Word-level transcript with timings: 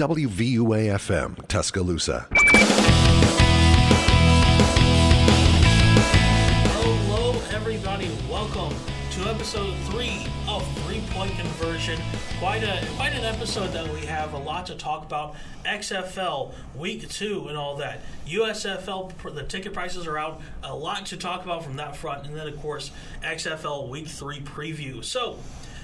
WVUA 0.00 0.94
FM, 0.94 1.46
Tuscaloosa. 1.46 2.26
Hello, 6.72 7.38
everybody. 7.54 8.10
Welcome 8.30 8.74
to 9.10 9.28
episode 9.28 9.76
three 9.90 10.26
of 10.48 10.66
Three 10.78 11.02
Point 11.10 11.32
Conversion. 11.32 12.00
Quite 12.38 12.62
a 12.62 12.82
quite 12.96 13.12
an 13.12 13.24
episode 13.24 13.74
that 13.74 13.92
we 13.92 14.06
have 14.06 14.32
a 14.32 14.38
lot 14.38 14.64
to 14.68 14.74
talk 14.74 15.04
about. 15.04 15.34
XFL 15.66 16.54
Week 16.74 17.06
Two 17.10 17.48
and 17.48 17.58
all 17.58 17.76
that. 17.76 18.00
USFL 18.26 19.12
the 19.34 19.42
ticket 19.42 19.74
prices 19.74 20.06
are 20.06 20.16
out. 20.16 20.40
A 20.62 20.74
lot 20.74 21.04
to 21.06 21.18
talk 21.18 21.44
about 21.44 21.62
from 21.62 21.76
that 21.76 21.94
front, 21.94 22.26
and 22.26 22.34
then 22.34 22.48
of 22.48 22.58
course 22.62 22.90
XFL 23.22 23.90
Week 23.90 24.08
Three 24.08 24.40
preview. 24.40 25.04
So. 25.04 25.36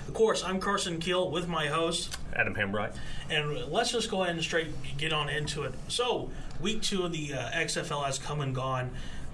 Of 0.07 0.15
course, 0.15 0.45
I'm 0.45 0.61
Carson 0.61 0.99
Keel 1.01 1.31
with 1.31 1.49
my 1.49 1.67
host, 1.67 2.17
Adam 2.35 2.55
Hambright. 2.55 2.95
and 3.29 3.67
let's 3.73 3.91
just 3.91 4.11
go 4.11 4.23
ahead 4.23 4.35
and 4.37 4.45
straight 4.45 4.69
get 4.97 5.13
on 5.13 5.29
into 5.29 5.65
it. 5.65 5.75
So, 5.89 6.31
week 6.61 6.83
two 6.83 7.03
of 7.03 7.13
the 7.13 7.35
uh, 7.35 7.51
XFL 7.51 8.05
has 8.05 8.19
come 8.19 8.41
and 8.41 8.55
gone, 8.55 8.91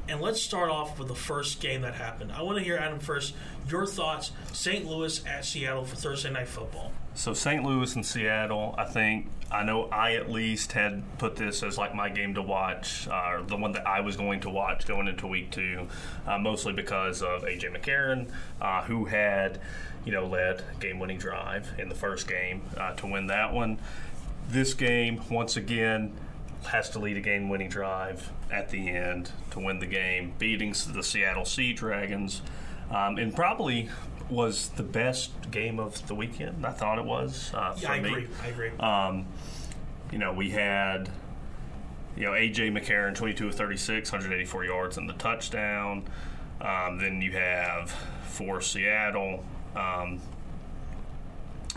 and 0.09 0.21
let's 0.21 0.41
start 0.41 0.71
off 0.71 0.99
with 0.99 1.09
the 1.09 1.15
first 1.15 1.61
game 1.61 1.83
that 1.83 1.95
happened. 1.95 2.33
I 2.33 2.43
want 2.43 2.59
to 2.59 2.65
hear 2.65 2.77
Adam 2.77 2.99
first. 2.99 3.35
Your 3.69 3.87
thoughts: 3.87 4.33
St. 4.53 4.87
Louis 4.87 5.25
at 5.27 5.45
Seattle 5.45 5.85
for 5.85 5.97
Thursday 5.97 6.31
Night 6.31 6.49
Football. 6.49 6.93
So 7.15 7.35
St. 7.35 7.63
Louis 7.63 7.95
and 7.95 8.05
Seattle, 8.05 8.75
I 8.79 8.85
think 8.85 9.27
I 9.51 9.65
know 9.65 9.85
I 9.93 10.15
at 10.15 10.31
least 10.31 10.73
had 10.73 11.03
put 11.19 11.37
this 11.37 11.63
as 11.63 11.77
like 11.77 11.95
my 11.95 12.09
game 12.09 12.35
to 12.35 12.43
watch, 12.43 13.07
uh, 13.07 13.33
or 13.33 13.43
the 13.43 13.57
one 13.57 13.73
that 13.73 13.87
I 13.87 14.01
was 14.01 14.17
going 14.17 14.41
to 14.41 14.51
watch 14.51 14.87
going 14.87 15.09
into 15.09 15.27
week 15.27 15.51
two, 15.51 15.89
uh, 16.27 16.39
mostly 16.39 16.73
because 16.73 17.21
of 17.21 17.43
AJ 17.43 17.77
McCarron, 17.77 18.31
uh, 18.63 18.83
who 18.85 19.05
had, 19.05 19.61
you 20.07 20.13
know, 20.13 20.27
led 20.27 20.65
game-winning 20.81 21.19
drive 21.19 21.69
in 21.79 21.91
the 21.91 21.95
first 21.95 22.27
game 22.27 22.63
uh, 22.79 22.95
to 22.95 23.07
win 23.07 23.27
that 23.27 23.53
one. 23.53 23.79
This 24.49 24.73
game, 24.73 25.21
once 25.31 25.59
again, 25.59 26.13
has 26.65 26.89
to 26.91 26.99
lead 26.99 27.19
a 27.19 27.21
game-winning 27.21 27.69
drive 27.69 28.31
at 28.51 28.71
the 28.71 28.89
end 28.89 29.31
to 29.51 29.61
win 29.61 29.81
the 29.81 29.87
game, 29.87 30.33
beating 30.39 30.75
the 30.95 31.03
Seattle 31.03 31.45
Sea 31.45 31.75
Dragons, 31.75 32.41
um, 32.91 33.19
and 33.19 33.35
probably 33.35 33.91
was 34.33 34.71
the 34.71 34.83
best 34.83 35.31
game 35.51 35.79
of 35.79 36.07
the 36.09 36.15
weekend. 36.15 36.65
I 36.67 36.73
thought 36.73 36.99
it 36.99 37.05
was. 37.05 37.53
Uh, 37.55 37.75
Yeah, 37.79 37.87
for 37.89 37.93
I 37.95 38.01
me. 38.01 38.09
agree. 38.11 38.29
I 38.43 38.47
agree. 38.49 38.71
Um, 38.81 39.27
you 40.11 40.19
know, 40.19 40.33
we 40.33 40.51
had, 40.51 41.09
you 42.17 42.25
know, 42.25 42.33
AJ 42.33 42.71
McCarron, 42.73 43.15
22 43.15 43.49
of 43.49 43.55
36, 43.55 44.11
184 44.13 44.65
yards 44.65 44.97
and 44.99 45.09
the 45.09 45.15
touchdown. 45.15 46.05
Um, 46.61 46.99
then 46.99 47.21
you 47.23 47.33
have 47.33 47.91
for 48.29 48.61
Seattle, 48.61 49.45
um, 49.77 50.21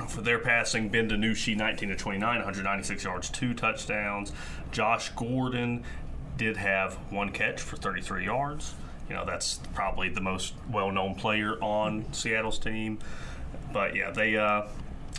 for 0.09 0.21
their 0.21 0.39
passing, 0.39 0.89
Ben 0.89 1.09
DiNucci, 1.09 1.55
19 1.55 1.89
to 1.89 1.95
29, 1.95 2.35
196 2.37 3.03
yards, 3.03 3.29
two 3.29 3.53
touchdowns. 3.53 4.31
Josh 4.71 5.09
Gordon 5.09 5.83
did 6.37 6.57
have 6.57 6.95
one 7.11 7.31
catch 7.31 7.61
for 7.61 7.77
33 7.77 8.25
yards. 8.25 8.75
You 9.09 9.15
know, 9.15 9.25
that's 9.25 9.59
probably 9.73 10.09
the 10.09 10.21
most 10.21 10.53
well 10.69 10.91
known 10.91 11.15
player 11.15 11.61
on 11.61 12.11
Seattle's 12.13 12.59
team. 12.59 12.99
But 13.71 13.95
yeah, 13.95 14.11
they, 14.11 14.37
uh, 14.37 14.63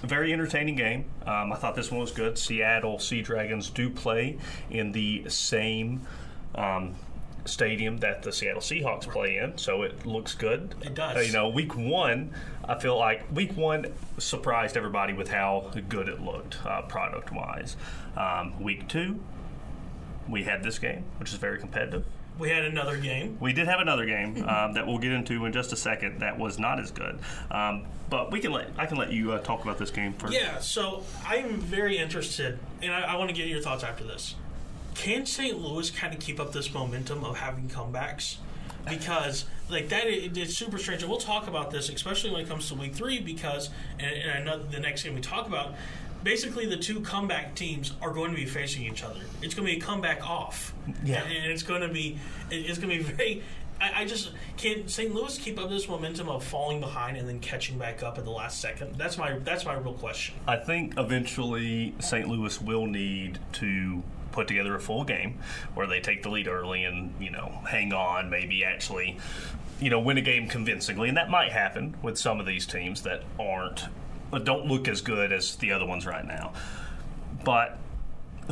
very 0.03 0.33
entertaining 0.33 0.77
game. 0.77 1.07
Um, 1.27 1.53
I 1.53 1.57
thought 1.57 1.75
this 1.75 1.91
one 1.91 2.01
was 2.01 2.13
good. 2.13 2.39
Seattle 2.39 2.99
Sea 2.99 3.23
Dragons 3.23 3.71
do 3.71 3.91
play 3.91 4.39
in 4.71 4.93
the 4.93 5.29
same 5.29 6.07
um, 6.55 6.95
stadium 7.45 7.99
that 7.99 8.23
the 8.23 8.33
Seattle 8.33 8.61
Seahawks 8.61 9.09
play 9.09 9.39
in, 9.39 9.57
so 9.57 9.83
it 9.83 10.05
looks 10.05 10.35
good. 10.35 10.75
It 10.83 10.95
does. 10.95 11.17
Uh, 11.17 11.21
you 11.21 11.33
know, 11.33 11.49
week 11.49 11.77
one, 11.77 12.33
I 12.65 12.79
feel 12.79 12.99
like 12.99 13.25
week 13.33 13.57
one 13.57 13.87
surprised 14.19 14.77
everybody 14.77 15.13
with 15.13 15.29
how 15.29 15.71
good 15.89 16.09
it 16.09 16.21
looked 16.21 16.59
uh, 16.65 16.83
product 16.83 17.33
wise. 17.33 17.77
Um, 18.17 18.61
week 18.63 18.89
two, 18.89 19.21
we 20.29 20.45
had 20.45 20.63
this 20.63 20.79
game, 20.79 21.05
which 21.19 21.33
is 21.33 21.39
very 21.39 21.59
competitive. 21.59 22.05
We 22.39 22.51
had 22.51 22.65
another 22.65 22.97
game. 22.97 23.37
We 23.41 23.53
did 23.53 23.67
have 23.67 23.81
another 23.81 24.07
game 24.07 24.45
um, 24.49 24.73
that 24.75 24.87
we'll 24.87 24.99
get 24.99 25.13
into 25.13 25.45
in 25.45 25.53
just 25.53 25.73
a 25.73 25.77
second. 25.77 26.21
That 26.21 26.39
was 26.39 26.59
not 26.59 26.81
as 26.81 26.91
good, 26.91 27.19
um, 27.51 27.85
but 28.11 28.31
we 28.31 28.41
can 28.41 28.53
let 28.53 28.71
I 28.79 28.87
can 28.87 28.97
let 28.97 29.13
you 29.13 29.33
uh, 29.33 29.39
talk 29.39 29.63
about 29.63 29.79
this 29.79 29.91
game 29.91 30.13
first. 30.15 30.35
Yeah, 30.35 30.59
so 30.59 31.03
I'm 31.25 31.57
very 31.61 31.99
interested, 31.99 32.59
and 32.83 32.93
I, 32.93 33.03
I 33.03 33.17
want 33.17 33.31
to 33.31 33.37
get 33.37 33.49
your 33.49 33.61
thoughts 33.61 33.85
after 33.85 34.05
this. 34.05 34.35
Can 34.95 35.27
St. 35.27 35.59
Louis 35.59 35.91
kind 35.91 36.15
of 36.15 36.21
keep 36.21 36.41
up 36.41 36.53
this 36.53 36.73
momentum 36.73 37.23
of 37.25 37.37
having 37.37 37.69
comebacks? 37.69 38.37
Because 38.89 39.45
like 39.69 39.89
that, 39.89 40.07
it, 40.07 40.37
it's 40.37 40.57
super 40.57 40.79
strange, 40.79 41.03
and 41.03 41.11
we'll 41.11 41.21
talk 41.21 41.49
about 41.49 41.71
this, 41.71 41.89
especially 41.89 42.31
when 42.31 42.43
it 42.43 42.49
comes 42.49 42.69
to 42.69 42.75
Week 42.75 42.95
Three. 42.95 43.21
Because 43.21 43.71
and, 43.99 44.11
and 44.11 44.31
I 44.31 44.43
know 44.43 44.63
the 44.63 44.81
next 44.81 45.03
game 45.03 45.15
we 45.15 45.21
talk 45.21 45.47
about, 45.47 45.75
basically 46.25 46.67
the 46.67 46.77
two 46.77 47.01
comeback 47.01 47.55
teams 47.55 47.93
are 48.03 48.13
going 48.13 48.31
to 48.31 48.37
be 48.37 48.47
facing 48.47 48.85
each 48.85 49.03
other. 49.05 49.21
It's 49.43 49.55
going 49.55 49.67
to 49.67 49.73
be 49.75 49.79
a 49.79 49.81
comeback 49.83 50.29
off, 50.29 50.75
Yeah. 51.05 51.23
and, 51.23 51.33
it's 51.53 51.63
going 51.63 51.83
to 51.83 51.89
be 51.89 52.19
it's 52.51 52.79
going 52.79 52.91
to 52.91 52.97
be 52.99 53.03
very. 53.03 53.43
I, 53.81 54.03
I 54.03 54.05
just 54.07 54.31
can't. 54.57 54.89
St. 54.91 55.15
Louis 55.15 55.37
keep 55.39 55.59
up 55.61 55.69
this 55.69 55.87
momentum 55.89 56.29
of 56.31 56.43
falling 56.43 56.81
behind 56.81 57.17
and 57.19 57.29
then 57.29 57.41
catching 57.41 57.79
back 57.79 58.03
up 58.03 58.17
at 58.19 58.25
the 58.25 58.31
last 58.31 58.61
second. 58.61 58.97
That's 58.97 59.19
my 59.19 59.39
that's 59.41 59.65
my 59.67 59.75
real 59.75 59.93
question. 59.95 60.35
I 60.49 60.57
think 60.57 60.95
eventually 60.99 61.95
St. 62.01 62.27
Louis 62.29 62.61
will 62.61 62.87
need 62.87 63.39
to 63.55 64.03
put 64.33 64.49
together 64.49 64.75
a 64.75 64.81
full 64.81 65.05
game 65.05 65.39
where 65.75 65.87
they 65.87 66.01
take 66.01 66.23
the 66.23 66.29
lead 66.29 66.47
early 66.49 66.85
and 66.85 67.13
you 67.21 67.31
know 67.31 67.61
hang 67.69 67.93
on, 67.93 68.31
maybe 68.31 68.65
actually 68.65 69.19
you 69.81 69.91
know 69.91 70.01
win 70.01 70.17
a 70.17 70.23
game 70.23 70.49
convincingly, 70.49 71.09
and 71.09 71.17
that 71.19 71.29
might 71.29 71.53
happen 71.53 71.95
with 72.03 72.17
some 72.17 72.41
of 72.41 72.47
these 72.47 72.67
teams 72.67 73.03
that 73.03 73.23
aren't 73.39 73.85
uh, 74.33 74.39
don't 74.39 74.67
look 74.67 74.89
as 74.89 75.01
good 75.01 75.33
as 75.33 75.57
the 75.57 75.73
other 75.73 75.87
ones 75.87 76.07
right 76.07 76.27
now. 76.27 76.53
But 77.45 77.79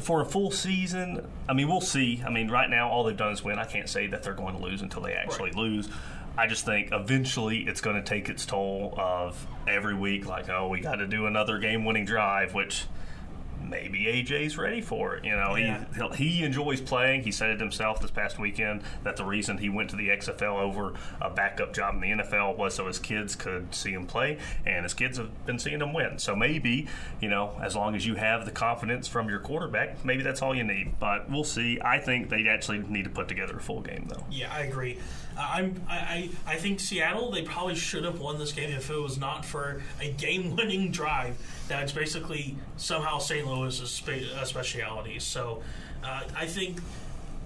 for 0.03 0.21
a 0.21 0.25
full 0.25 0.51
season, 0.51 1.27
I 1.49 1.53
mean, 1.53 1.69
we'll 1.69 1.81
see. 1.81 2.23
I 2.27 2.31
mean, 2.31 2.51
right 2.51 2.69
now, 2.69 2.89
all 2.89 3.05
they've 3.05 3.17
done 3.17 3.33
is 3.33 3.45
win. 3.45 3.59
I 3.59 3.65
can't 3.65 3.89
say 3.89 4.07
that 4.09 4.23
they're 4.23 4.35
going 4.35 4.57
to 4.57 4.63
lose 4.63 4.83
until 4.83 5.03
they 5.03 5.13
actually 5.13 5.53
lose. 5.53 5.89
I 6.37 6.49
just 6.49 6.65
think 6.65 6.89
eventually 6.91 7.61
it's 7.61 7.81
going 7.81 7.97
to 7.97 8.03
take 8.03 8.29
its 8.29 8.45
toll 8.45 8.95
of 8.99 9.47
every 9.69 9.95
week, 9.95 10.27
like, 10.27 10.49
oh, 10.49 10.69
we 10.69 10.81
got 10.81 10.97
to 10.97 11.07
do 11.07 11.27
another 11.27 11.59
game 11.59 11.85
winning 11.85 12.05
drive, 12.05 12.55
which 12.55 12.87
maybe 13.69 14.05
AJ's 14.05 14.57
ready 14.59 14.81
for 14.81 15.17
it. 15.17 15.25
You 15.25 15.37
know, 15.37 15.57
Yeah. 15.57 15.85
he 15.93 15.95
he'll, 15.97 16.13
he 16.13 16.43
enjoys 16.45 16.81
playing. 16.81 17.23
He 17.23 17.33
said 17.33 17.51
it 17.51 17.61
himself 17.61 18.01
this 18.01 18.11
past 18.11 18.39
weekend 18.39 18.83
that 19.03 19.17
the 19.17 19.25
reason 19.25 19.59
he 19.59 19.69
went 19.69 19.91
to 19.91 19.97
the 19.97 20.09
XFL 20.09 20.59
over 20.59 20.95
a 21.21 21.31
backup 21.31 21.73
job 21.73 21.95
in 21.95 22.01
the 22.01 22.23
NFL 22.25 22.57
was 22.57 22.75
so 22.75 22.87
his 22.87 22.99
kids 22.99 23.35
could 23.37 23.75
see 23.75 23.93
him 23.93 24.07
play, 24.07 24.39
and 24.67 24.85
his 24.85 24.95
kids 24.95 25.19
have 25.19 25.47
been 25.47 25.59
seeing 25.59 25.81
him 25.81 25.93
win. 25.93 26.19
So 26.19 26.35
maybe 26.37 26.87
you 27.21 27.29
know, 27.29 27.59
as 27.63 27.75
long 27.77 27.95
as 27.95 28.07
you 28.07 28.15
have 28.17 28.45
the 28.45 28.51
confidence 28.51 29.09
from 29.09 29.29
your 29.29 29.39
quarterback, 29.39 30.05
maybe 30.05 30.23
that's 30.23 30.43
all 30.43 30.55
you 30.55 30.65
need. 30.65 30.99
But 30.99 31.31
we'll 31.31 31.45
see. 31.45 31.79
I 31.81 31.99
think 31.99 32.29
they 32.31 32.49
actually 32.49 32.79
need 32.79 33.05
to 33.05 33.11
put 33.11 33.29
together 33.29 33.57
a 33.57 33.61
full 33.61 33.81
game 33.81 34.07
though. 34.09 34.25
Yeah, 34.31 34.53
I 34.53 34.61
agree. 34.61 34.99
Uh, 35.37 35.49
I'm 35.53 35.83
I, 35.89 35.97
I 35.97 36.31
I 36.47 36.57
think 36.57 36.81
Seattle 36.81 37.31
they 37.31 37.43
probably 37.43 37.75
should 37.75 38.05
have 38.05 38.21
won 38.21 38.39
this 38.39 38.53
game 38.53 38.71
if 38.71 38.91
it 38.91 39.01
was 39.01 39.19
not 39.19 39.45
for 39.45 39.83
a 40.01 40.11
game-winning 40.13 40.91
drive. 40.91 41.37
That's 41.69 41.93
basically 41.93 42.57
somehow 42.77 43.19
St. 43.19 43.47
Louis's 43.47 43.91
spe- 43.91 44.33
uh, 44.37 44.45
speciality. 44.45 45.19
So 45.19 45.63
uh, 46.03 46.23
I 46.37 46.47
think. 46.47 46.81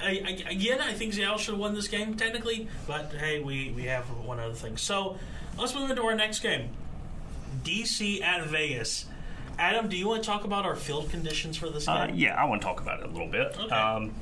I, 0.01 0.23
I, 0.47 0.51
again, 0.53 0.81
I 0.81 0.93
think 0.93 1.13
Seattle 1.13 1.39
should 1.39 1.55
have 1.55 1.61
won 1.61 1.75
this 1.75 1.89
game 1.89 2.15
technically, 2.15 2.69
but 2.87 3.13
hey, 3.19 3.41
we, 3.41 3.73
we 3.75 3.83
have 3.87 4.05
one 4.05 4.39
other 4.39 4.55
thing. 4.55 4.77
So 4.77 5.19
let's 5.59 5.75
move 5.75 5.91
into 5.91 6.03
our 6.03 6.15
next 6.15 6.39
game. 6.39 6.69
DC 7.65 8.23
at 8.23 8.47
Vegas. 8.47 9.07
Adam, 9.59 9.89
do 9.89 9.97
you 9.97 10.07
want 10.07 10.23
to 10.23 10.27
talk 10.29 10.45
about 10.45 10.65
our 10.65 10.77
field 10.77 11.11
conditions 11.11 11.57
for 11.57 11.69
this 11.69 11.87
game? 11.87 11.97
Uh, 11.97 12.07
yeah, 12.15 12.41
I 12.41 12.45
want 12.45 12.63
to 12.63 12.65
talk 12.67 12.81
about 12.81 13.01
it 13.01 13.07
a 13.07 13.09
little 13.09 13.27
bit. 13.27 13.57
Okay. 13.59 13.75
Um, 13.75 14.15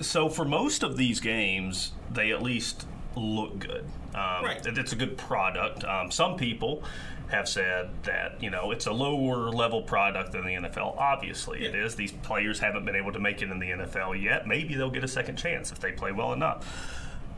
so 0.00 0.28
for 0.28 0.44
most 0.44 0.82
of 0.82 0.96
these 0.96 1.20
games, 1.20 1.92
they 2.10 2.30
at 2.30 2.42
least 2.42 2.86
look 3.16 3.58
good. 3.58 3.84
Um, 4.14 4.44
Right. 4.44 4.64
it- 4.66 4.78
It's 4.78 4.92
a 4.92 4.96
good 4.96 5.16
product. 5.16 5.84
Um, 5.84 6.10
some 6.10 6.36
people 6.36 6.82
have 7.28 7.48
said 7.48 7.88
that 8.04 8.40
you 8.42 8.50
know 8.50 8.70
it's 8.70 8.86
a 8.86 8.92
lower 8.92 9.48
level 9.50 9.82
product 9.82 10.32
than 10.32 10.44
the 10.44 10.54
NFL. 10.54 10.94
Obviously, 10.98 11.64
it 11.64 11.74
Yeah. 11.74 11.84
is. 11.84 11.96
These 11.96 12.12
players 12.12 12.60
haven't 12.60 12.84
been 12.84 12.96
able 12.96 13.12
to 13.12 13.18
make 13.18 13.40
it 13.42 13.50
in 13.50 13.58
the 13.58 13.70
NFL 13.72 14.14
yet. 14.14 14.46
Maybe 14.46 14.74
they'll 14.74 14.90
get 14.90 15.04
a 15.04 15.08
second 15.08 15.36
chance 15.36 15.72
if 15.72 15.80
they 15.80 15.92
play 15.92 16.12
well 16.12 16.32
enough. 16.32 16.64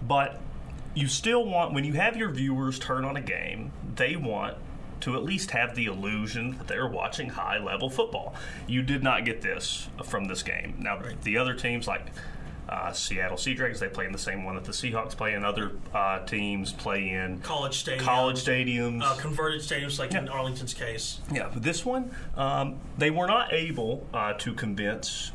But 0.03 0.41
you 0.95 1.07
still 1.09 1.45
want 1.45 1.73
when 1.73 1.85
you 1.85 1.93
have 1.95 2.17
your 2.17 2.31
viewers 2.31 2.79
turn 2.79 3.05
on 3.05 3.17
a 3.17 3.21
game, 3.21 3.71
they 3.95 4.17
want 4.17 4.57
to 5.01 5.15
at 5.15 5.23
least 5.23 5.51
have 5.51 5.75
the 5.75 5.85
illusion 5.85 6.57
that 6.59 6.67
they're 6.69 6.89
watching 6.89 7.29
high 7.31 7.59
level 7.59 7.91
football. 7.91 8.35
You 8.67 8.83
did 8.83 9.03
not 9.03 9.25
get 9.27 9.43
this 9.43 9.89
from 10.05 10.25
this 10.25 10.43
game. 10.43 10.75
Now 10.79 10.99
the 11.23 11.37
other 11.37 11.53
teams 11.55 11.87
like 11.87 12.07
uh, 12.69 12.93
Seattle 12.93 13.37
Sea 13.37 13.55
Dragons, 13.55 13.81
they 13.81 13.89
play 13.89 14.07
in 14.07 14.13
the 14.13 14.19
same 14.19 14.45
one 14.45 14.55
that 14.57 14.65
the 14.65 14.73
Seahawks 14.73 15.17
play, 15.17 15.35
in. 15.35 15.45
other 15.45 15.73
uh, 15.95 16.21
teams 16.21 16.73
play 16.73 17.11
in 17.11 17.41
college 17.41 17.85
stadiums, 17.85 18.01
college 18.01 18.45
stadiums. 18.45 19.03
uh, 19.03 19.15
converted 19.17 19.61
stadiums, 19.61 19.99
like 19.99 20.15
in 20.15 20.29
Arlington's 20.29 20.75
case. 20.75 21.21
Yeah, 21.33 21.49
but 21.53 21.63
this 21.63 21.85
one, 21.85 22.15
um, 22.37 22.77
they 22.99 23.11
were 23.11 23.27
not 23.27 23.53
able 23.53 24.07
uh, 24.13 24.33
to 24.35 24.53
convince 24.55 25.33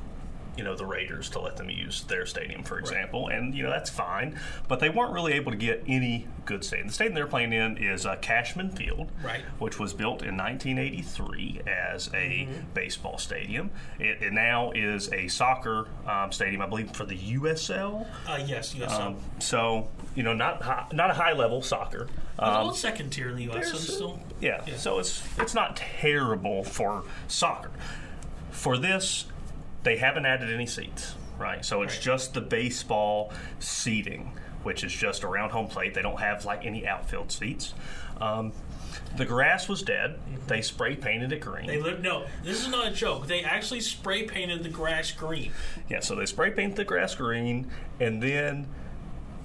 you 0.57 0.63
know 0.63 0.75
the 0.75 0.85
Raiders 0.85 1.29
to 1.31 1.39
let 1.39 1.57
them 1.57 1.69
use 1.69 2.03
their 2.03 2.25
stadium, 2.25 2.63
for 2.63 2.77
example, 2.77 3.27
and 3.29 3.55
you 3.55 3.63
know 3.63 3.69
that's 3.69 3.89
fine. 3.89 4.37
But 4.67 4.79
they 4.79 4.89
weren't 4.89 5.13
really 5.13 5.33
able 5.33 5.51
to 5.51 5.57
get 5.57 5.83
any 5.87 6.27
good 6.45 6.63
stadium. 6.63 6.87
The 6.87 6.93
stadium 6.93 7.15
they're 7.15 7.27
playing 7.27 7.53
in 7.53 7.77
is 7.77 8.05
uh, 8.05 8.15
Cashman 8.17 8.69
Field, 8.71 9.09
Right. 9.23 9.41
which 9.59 9.79
was 9.79 9.93
built 9.93 10.21
in 10.23 10.35
1983 10.37 11.61
as 11.67 12.09
a 12.13 12.47
baseball 12.73 13.17
stadium. 13.17 13.71
It, 13.99 14.21
it 14.21 14.33
now 14.33 14.71
is 14.71 15.11
a 15.13 15.27
soccer 15.27 15.87
um, 16.07 16.31
stadium, 16.31 16.61
I 16.61 16.65
believe, 16.67 16.91
for 16.91 17.05
the 17.05 17.17
USL. 17.17 18.05
Uh, 18.27 18.43
yes, 18.45 18.73
USL. 18.73 18.99
Um, 18.99 19.15
so 19.39 19.87
you 20.15 20.23
know, 20.23 20.33
not 20.33 20.61
high, 20.61 20.87
not 20.91 21.09
a 21.11 21.13
high 21.13 21.33
level 21.33 21.61
soccer. 21.61 22.07
Um, 22.39 22.53
well, 22.65 22.73
second 22.73 23.11
tier 23.11 23.29
in 23.29 23.35
the 23.35 23.43
U.S. 23.43 23.71
So 23.71 23.77
still, 23.77 24.19
yeah, 24.41 24.65
so 24.77 24.99
it's 24.99 25.23
it's 25.37 25.53
not 25.53 25.75
terrible 25.77 26.63
for 26.63 27.03
soccer. 27.27 27.71
For 28.51 28.77
this, 28.77 29.25
they 29.83 29.97
haven't 29.97 30.25
added 30.25 30.53
any 30.53 30.65
seats, 30.65 31.15
right? 31.39 31.63
So 31.65 31.81
it's 31.81 31.93
Right. 31.95 32.01
just 32.03 32.33
the 32.33 32.41
baseball 32.41 33.31
seating, 33.59 34.31
which 34.63 34.83
is 34.83 34.93
just 34.93 35.23
around 35.23 35.51
home 35.51 35.67
plate. 35.67 35.93
They 35.93 36.01
don't 36.01 36.19
have 36.19 36.45
like 36.45 36.65
any 36.65 36.87
outfield 36.87 37.31
seats. 37.31 37.73
Um, 38.19 38.51
the 39.17 39.25
grass 39.25 39.67
was 39.67 39.81
dead. 39.81 40.19
They 40.47 40.61
spray 40.61 40.95
painted 40.95 41.31
it 41.31 41.39
green. 41.41 41.67
they 41.67 41.79
live. 41.81 42.01
No, 42.01 42.25
this 42.43 42.61
is 42.61 42.67
not 42.67 42.87
a 42.87 42.91
joke. 42.91 43.27
They 43.27 43.43
actually 43.43 43.81
spray 43.81 44.23
painted 44.23 44.63
the 44.63 44.69
grass 44.69 45.11
green. 45.11 45.51
Yeah, 45.89 45.99
so 46.01 46.15
they 46.15 46.25
spray 46.25 46.51
paint 46.51 46.75
the 46.75 46.85
grass 46.85 47.15
green, 47.15 47.69
and 47.99 48.21
then 48.21 48.67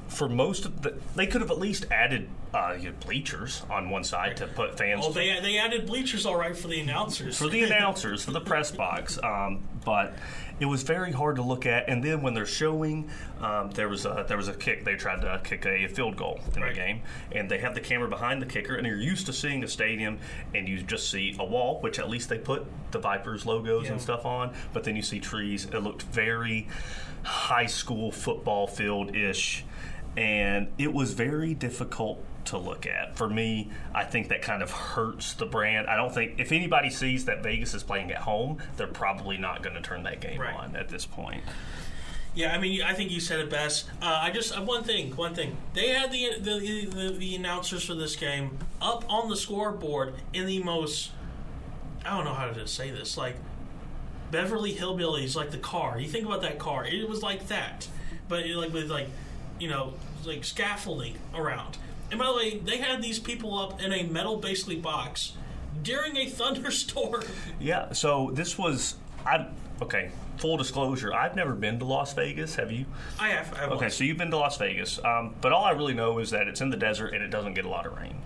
for 0.09 0.29
most 0.29 0.65
of 0.67 0.83
the, 0.83 0.95
they 1.17 1.27
could 1.27 1.41
have 1.41 1.51
at 1.51 1.59
least 1.59 1.87
added 1.91 2.29
uh, 2.57 2.79
bleachers 3.05 3.63
on 3.71 3.91
one 3.91 4.03
side 4.05 4.37
to 4.39 4.47
put 4.47 4.79
fans. 4.79 5.03
Oh, 5.05 5.13
they 5.13 5.39
they 5.41 5.59
added 5.59 5.87
bleachers 5.87 6.25
all 6.25 6.37
right 6.37 6.57
for 6.57 6.69
the 6.69 6.81
announcers. 6.81 7.37
for 7.39 7.49
the 7.49 7.63
announcers, 7.71 8.25
for 8.25 8.31
the 8.31 8.41
press 8.41 8.71
box, 8.71 9.19
um, 9.23 9.63
but 9.85 10.15
it 10.59 10.65
was 10.65 10.83
very 10.83 11.13
hard 11.13 11.37
to 11.37 11.43
look 11.43 11.67
at. 11.67 11.87
And 11.89 12.03
then 12.03 12.23
when 12.23 12.33
they're 12.33 12.47
showing, 12.47 13.11
um, 13.43 13.71
there 13.73 13.89
was 13.91 14.07
a 14.07 14.25
there 14.27 14.39
was 14.39 14.49
a 14.49 14.55
kick. 14.55 14.85
They 14.85 14.95
tried 14.95 15.21
to 15.21 15.41
kick 15.45 15.67
a 15.67 15.87
field 15.89 16.17
goal 16.17 16.41
in 16.55 16.63
Right. 16.63 16.75
the 16.75 16.81
game, 16.81 17.03
and 17.33 17.51
they 17.51 17.59
have 17.59 17.75
the 17.75 17.81
camera 17.83 18.09
behind 18.09 18.41
the 18.41 18.47
kicker. 18.47 18.75
And 18.77 18.87
you're 18.87 18.97
used 18.97 19.27
to 19.27 19.33
seeing 19.35 19.63
a 19.63 19.69
stadium, 19.69 20.19
and 20.55 20.67
you 20.67 20.81
just 20.83 21.11
see 21.11 21.37
a 21.39 21.45
wall, 21.45 21.81
which 21.83 21.99
at 21.99 22.09
least 22.09 22.29
they 22.31 22.39
put 22.39 22.65
the 22.91 22.99
Vipers 22.99 23.45
logos 23.45 23.85
Yeah. 23.85 23.93
and 23.93 24.01
stuff 24.01 24.25
on. 24.25 24.55
But 24.73 24.85
then 24.85 24.97
you 24.97 25.03
see 25.03 25.21
trees. 25.21 25.67
It 25.67 25.81
looked 25.81 26.03
very 26.05 26.69
high 27.23 27.67
school 27.67 28.11
football 28.11 28.67
field 28.67 29.15
ish, 29.15 29.65
and 30.17 30.69
it 30.79 30.93
was 30.95 31.13
very 31.13 31.53
difficult 31.53 32.25
to 32.47 32.59
look 32.59 32.87
at. 32.87 33.17
For 33.17 33.29
me, 33.29 33.71
I 33.95 34.05
think 34.05 34.29
that 34.29 34.43
kind 34.43 34.63
of 34.63 34.71
hurts 34.71 35.35
the 35.35 35.47
brand. 35.47 35.87
I 35.89 35.97
don't 35.97 36.13
think 36.15 36.39
if 36.39 36.53
anybody 36.53 36.91
sees 36.91 37.25
that 37.27 37.43
Vegas 37.43 37.75
is 37.75 37.83
playing 37.83 38.11
at 38.11 38.19
home, 38.19 38.59
they're 38.77 38.87
probably 38.87 39.37
not 39.39 39.63
going 39.63 39.77
to 39.77 39.83
turn 39.83 40.03
that 40.05 40.21
game 40.21 40.41
Right. 40.41 40.55
on 40.55 40.77
at 40.77 40.89
this 40.89 41.07
point. 41.07 41.43
Yeah, 42.35 42.55
I 42.55 42.59
mean, 42.59 42.83
I 42.83 42.93
think 42.93 43.11
you 43.11 43.21
said 43.21 43.41
it 43.41 43.49
best. 43.49 43.87
Uh, 44.03 44.19
I 44.23 44.31
just 44.31 44.57
uh, 44.57 44.61
one 44.63 44.85
thing, 44.85 45.17
one 45.17 45.35
thing. 45.35 45.57
They 45.73 45.89
had 45.89 46.13
the, 46.13 46.33
the 46.39 46.85
the 46.85 47.11
the 47.19 47.35
announcers 47.35 47.83
for 47.85 47.95
this 47.95 48.15
game 48.15 48.59
up 48.83 49.05
on 49.11 49.31
the 49.31 49.37
scoreboard 49.37 50.13
in 50.35 50.45
the 50.45 50.63
most. 50.63 51.13
I 52.05 52.15
don't 52.15 52.27
know 52.27 52.35
how 52.35 52.49
to 52.49 52.69
say 52.69 52.91
this. 52.91 53.17
Like 53.17 53.37
Beverly 54.31 54.75
Hillbillies, 54.75 55.35
like 55.35 55.51
the 55.51 55.57
car. 55.59 55.99
You 55.99 56.09
think 56.09 56.27
about 56.27 56.43
that 56.43 56.59
car. 56.59 56.85
It 56.85 57.09
was 57.09 57.23
like 57.23 57.49
that, 57.49 57.89
but 58.29 58.41
it, 58.41 58.55
like 58.57 58.71
with 58.73 58.91
like, 58.91 59.09
you 59.59 59.71
know, 59.71 59.95
like 60.27 60.45
scaffolding 60.45 61.17
around. 61.35 61.79
And 62.11 62.21
by 62.21 62.27
the 62.27 62.35
way, 62.35 62.59
they 62.59 62.79
had 62.79 63.03
these 63.03 63.19
people 63.19 63.59
up 63.59 63.83
in 63.83 63.93
a 63.93 64.05
metal 64.05 64.37
basically 64.37 64.77
box 64.77 65.33
during 65.83 66.17
a 66.17 66.27
thunderstorm. 66.31 67.25
Yeah. 67.61 67.93
So 67.93 68.31
this 68.33 68.57
was 68.57 68.97
I 69.25 69.49
okay. 69.83 70.11
Full 70.39 70.59
disclosure: 70.59 71.15
I've 71.15 71.35
never 71.35 71.55
been 71.55 71.79
to 71.79 71.87
Las 71.87 72.13
Vegas. 72.13 72.55
Have 72.57 72.71
you? 72.71 72.85
I 73.19 73.29
have. 73.31 73.53
I 73.55 73.61
have 73.61 73.73
Okay, 73.73 73.89
so 73.89 74.05
you've 74.05 74.19
been 74.19 74.31
to 74.31 74.37
Las 74.37 74.59
Vegas, 74.59 75.03
um, 75.03 75.35
but 75.41 75.53
all 75.53 75.65
I 75.65 75.71
really 75.71 75.95
know 75.95 76.19
is 76.19 76.31
that 76.31 76.47
it's 76.47 76.61
in 76.61 76.69
the 76.69 76.77
desert 76.77 77.15
and 77.15 77.23
it 77.23 77.29
doesn't 77.29 77.55
get 77.55 77.65
a 77.65 77.69
lot 77.71 77.87
of 77.87 77.97
rain. 77.97 78.19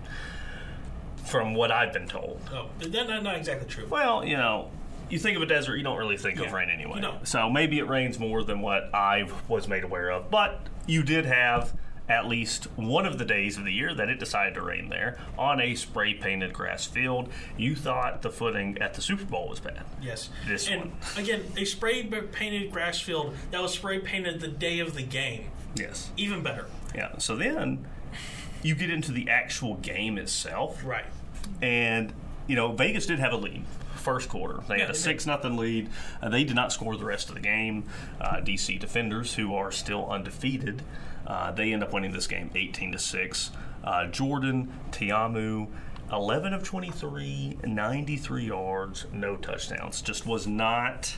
From 1.25 1.53
what 1.53 1.71
I've 1.71 1.93
been 1.93 2.07
told. 2.07 2.41
Oh, 2.51 2.67
that's 2.79 3.07
not, 3.07 3.23
not 3.23 3.37
exactly 3.37 3.65
true. 3.65 3.87
Well, 3.89 4.25
you 4.25 4.35
know, 4.35 4.69
you 5.09 5.17
think 5.17 5.37
of 5.37 5.43
a 5.43 5.45
desert, 5.45 5.77
you 5.77 5.83
don't 5.83 5.97
really 5.97 6.17
think 6.17 6.39
of 6.39 6.51
rain 6.51 6.69
anyway. 6.69 6.99
don't. 6.99 7.25
So 7.25 7.49
maybe 7.49 7.79
it 7.79 7.87
rains 7.87 8.19
more 8.19 8.43
than 8.43 8.59
what 8.59 8.93
I 8.93 9.29
was 9.47 9.69
made 9.69 9.85
aware 9.85 10.09
of. 10.11 10.29
But 10.29 10.59
you 10.87 11.03
did 11.03 11.25
have 11.25 11.73
at 12.11 12.27
least 12.27 12.65
one 12.75 13.05
of 13.05 13.17
the 13.17 13.25
days 13.25 13.57
of 13.57 13.63
the 13.63 13.71
year 13.71 13.93
that 13.95 14.09
it 14.09 14.19
decided 14.19 14.53
to 14.55 14.61
rain 14.61 14.89
there 14.89 15.17
on 15.37 15.61
a 15.61 15.73
spray 15.75 16.13
painted 16.13 16.51
grass 16.53 16.85
field. 16.85 17.29
You 17.57 17.75
thought 17.75 18.21
the 18.21 18.29
footing 18.29 18.77
at 18.81 18.93
the 18.93 19.01
Super 19.01 19.23
Bowl 19.25 19.47
was 19.47 19.59
bad. 19.59 19.83
Yes. 20.01 20.29
This 20.47 20.67
and 20.69 20.81
one. 20.81 20.91
again, 21.17 21.43
a 21.57 21.63
spray 21.65 22.03
painted 22.03 22.71
grass 22.71 22.99
field 22.99 23.33
that 23.51 23.61
was 23.61 23.73
spray 23.73 23.99
painted 23.99 24.41
the 24.41 24.47
day 24.49 24.79
of 24.79 24.93
the 24.93 25.03
game. 25.03 25.45
Yes. 25.75 26.11
Even 26.17 26.43
better. 26.43 26.67
Yeah. 26.93 27.17
So 27.17 27.35
then 27.37 27.85
you 28.61 28.75
get 28.75 28.89
into 28.89 29.11
the 29.11 29.29
actual 29.29 29.75
game 29.75 30.17
itself. 30.17 30.83
Right. 30.85 31.05
and 31.61 32.13
you 32.47 32.55
know 32.55 32.71
Vegas 32.73 33.05
did 33.05 33.19
have 33.19 33.31
a 33.33 33.37
lead 33.37 33.63
first 33.95 34.27
quarter. 34.29 34.61
They 34.67 34.75
Yeah, 34.77 34.87
had 34.87 34.89
a 34.91 34.95
six 34.95 35.25
nothing 35.25 35.55
lead. 35.57 35.89
Uh, 36.21 36.27
they 36.29 36.43
did 36.43 36.55
not 36.55 36.73
score 36.73 36.97
the 36.97 37.05
rest 37.05 37.29
of 37.29 37.35
the 37.35 37.41
game. 37.41 37.83
Uh, 38.19 38.37
DC 38.37 38.79
defenders, 38.79 39.35
who 39.35 39.53
are 39.55 39.71
still 39.71 40.07
undefeated, 40.09 40.81
uh, 41.31 41.51
they 41.51 41.71
end 41.73 41.81
up 41.83 41.93
winning 41.93 42.11
this 42.11 42.27
game 42.27 42.51
eighteen 42.55 42.91
to 42.91 42.99
six. 42.99 43.51
Uh, 43.83 44.05
Jordan 44.07 44.71
Ta'amu. 44.91 45.67
11 46.13 46.53
of 46.53 46.61
23, 46.61 47.59
93 47.63 48.45
yards, 48.45 49.05
no 49.13 49.37
touchdowns. 49.37 50.01
Just 50.01 50.25
was 50.27 50.45
not 50.45 51.15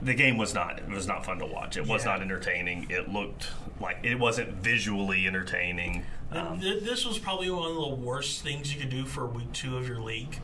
the 0.00 0.14
game 0.14 0.36
was 0.36 0.54
not 0.54 0.78
it 0.78 0.88
was 0.88 1.08
not 1.08 1.24
fun 1.26 1.40
to 1.40 1.46
watch. 1.46 1.76
It 1.76 1.86
was 1.88 2.04
Yeah. 2.04 2.12
not 2.12 2.22
entertaining. 2.22 2.86
It 2.90 3.08
looked 3.12 3.48
like 3.80 3.98
it 4.04 4.20
wasn't 4.20 4.50
visually 4.62 5.26
entertaining. 5.26 6.04
Um, 6.30 6.60
this 6.60 7.04
was 7.04 7.18
probably 7.18 7.50
one 7.50 7.70
of 7.72 7.74
the 7.74 7.94
worst 7.96 8.42
things 8.42 8.72
you 8.72 8.80
could 8.80 8.88
do 8.90 9.04
for 9.04 9.26
week 9.26 9.52
two 9.52 9.76
of 9.76 9.88
your 9.88 9.98
league. 10.00 10.38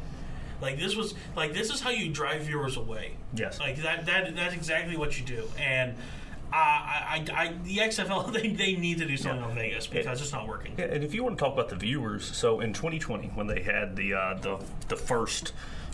Like 0.60 0.76
this 0.80 0.96
was 0.96 1.14
like 1.36 1.54
this 1.54 1.70
is 1.72 1.80
how 1.80 1.90
you 1.90 2.10
drive 2.10 2.42
viewers 2.42 2.76
away. 2.76 3.12
Yes. 3.34 3.60
Like 3.60 3.76
that 3.82 4.04
that 4.06 4.34
that's 4.34 4.54
exactly 4.54 4.96
what 4.96 5.16
you 5.16 5.24
do. 5.24 5.44
And 5.60 5.94
I, 6.52 7.24
I, 7.30 7.42
I 7.42 7.52
the 7.64 7.76
XFL 7.78 8.32
they, 8.42 8.48
they 8.48 8.74
need 8.76 8.98
to 8.98 9.06
do 9.06 9.16
something 9.16 9.40
Yeah. 9.40 9.48
on 9.48 9.54
Vegas 9.54 9.86
because 9.86 10.20
it's 10.22 10.32
not 10.32 10.48
working. 10.48 10.74
And 10.78 11.04
if 11.04 11.14
you 11.14 11.22
want 11.24 11.38
to 11.38 11.44
talk 11.44 11.52
about 11.52 11.68
the 11.68 11.76
viewers, 11.76 12.24
so 12.36 12.60
in 12.60 12.72
2020 12.72 13.28
when 13.28 13.46
they 13.46 13.62
had 13.62 13.96
the 13.96 14.14
uh, 14.14 14.34
the 14.40 14.58
the 14.88 14.96
first 14.96 15.52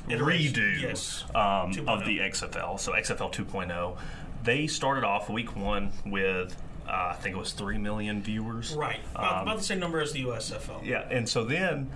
redo 0.08 0.80
yes. 0.82 1.24
um, 1.34 1.72
of 1.88 2.04
the 2.04 2.18
XFL, 2.18 2.78
so 2.78 2.92
XFL 2.92 3.32
2.0, 3.32 3.96
they 4.42 4.66
started 4.66 5.02
off 5.04 5.30
week 5.30 5.56
one 5.56 5.90
with 6.06 6.56
uh, 6.86 7.08
I 7.12 7.14
think 7.14 7.34
it 7.34 7.38
was 7.38 7.52
three 7.52 7.78
million 7.78 8.22
viewers. 8.22 8.74
Right. 8.74 9.00
About, 9.14 9.36
Um, 9.36 9.42
about 9.42 9.56
the 9.58 9.64
same 9.64 9.80
number 9.80 10.00
as 10.00 10.12
the 10.12 10.24
USFL. 10.24 10.84
Yeah, 10.84 11.08
and 11.10 11.26
so 11.28 11.44
then 11.44 11.90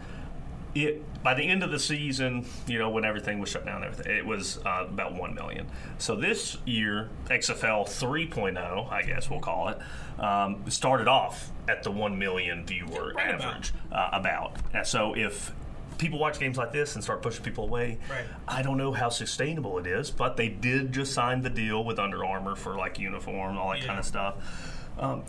it 0.74 1.02
by 1.22 1.34
the 1.34 1.42
end 1.42 1.62
of 1.62 1.70
the 1.70 1.78
season, 1.78 2.46
you 2.66 2.78
know, 2.78 2.90
when 2.90 3.04
everything 3.04 3.38
was 3.40 3.48
shut 3.48 3.64
down, 3.66 3.82
everything 3.82 4.16
it 4.16 4.24
was 4.26 4.58
uh, 4.64 4.84
about 4.88 5.14
one 5.14 5.34
million. 5.34 5.66
So 5.98 6.14
this 6.14 6.58
year, 6.64 7.08
XFL 7.26 7.86
3.0, 7.86 8.90
I 8.92 9.02
guess 9.02 9.28
we'll 9.30 9.40
call 9.40 9.68
it, 9.68 9.78
um, 10.22 10.62
started 10.70 11.08
off 11.08 11.50
at 11.68 11.82
the 11.82 11.90
one 11.90 12.18
million 12.18 12.64
viewer 12.66 13.12
Right 13.14 13.34
about. 13.34 13.44
average. 13.50 13.72
Uh, 13.90 14.08
about. 14.12 14.52
And 14.72 14.86
so 14.86 15.14
if 15.16 15.52
people 15.98 16.18
watch 16.20 16.38
games 16.38 16.56
like 16.56 16.70
this 16.72 16.94
and 16.94 17.02
start 17.02 17.22
pushing 17.22 17.42
people 17.44 17.64
away, 17.64 17.98
Right. 18.08 18.24
I 18.46 18.62
don't 18.62 18.76
know 18.78 18.92
how 18.92 19.08
sustainable 19.08 19.78
it 19.78 19.86
is, 19.86 20.10
but 20.12 20.36
they 20.36 20.48
did 20.48 20.92
just 20.92 21.12
sign 21.12 21.40
the 21.42 21.50
deal 21.50 21.82
with 21.84 21.98
Under 21.98 22.24
Armour 22.24 22.54
for 22.54 22.76
like 22.76 22.98
uniform, 23.00 23.58
all 23.58 23.70
that 23.70 23.80
Yeah. 23.80 23.86
kind 23.86 23.98
of 23.98 24.04
stuff. 24.04 24.34
Um, 24.98 25.24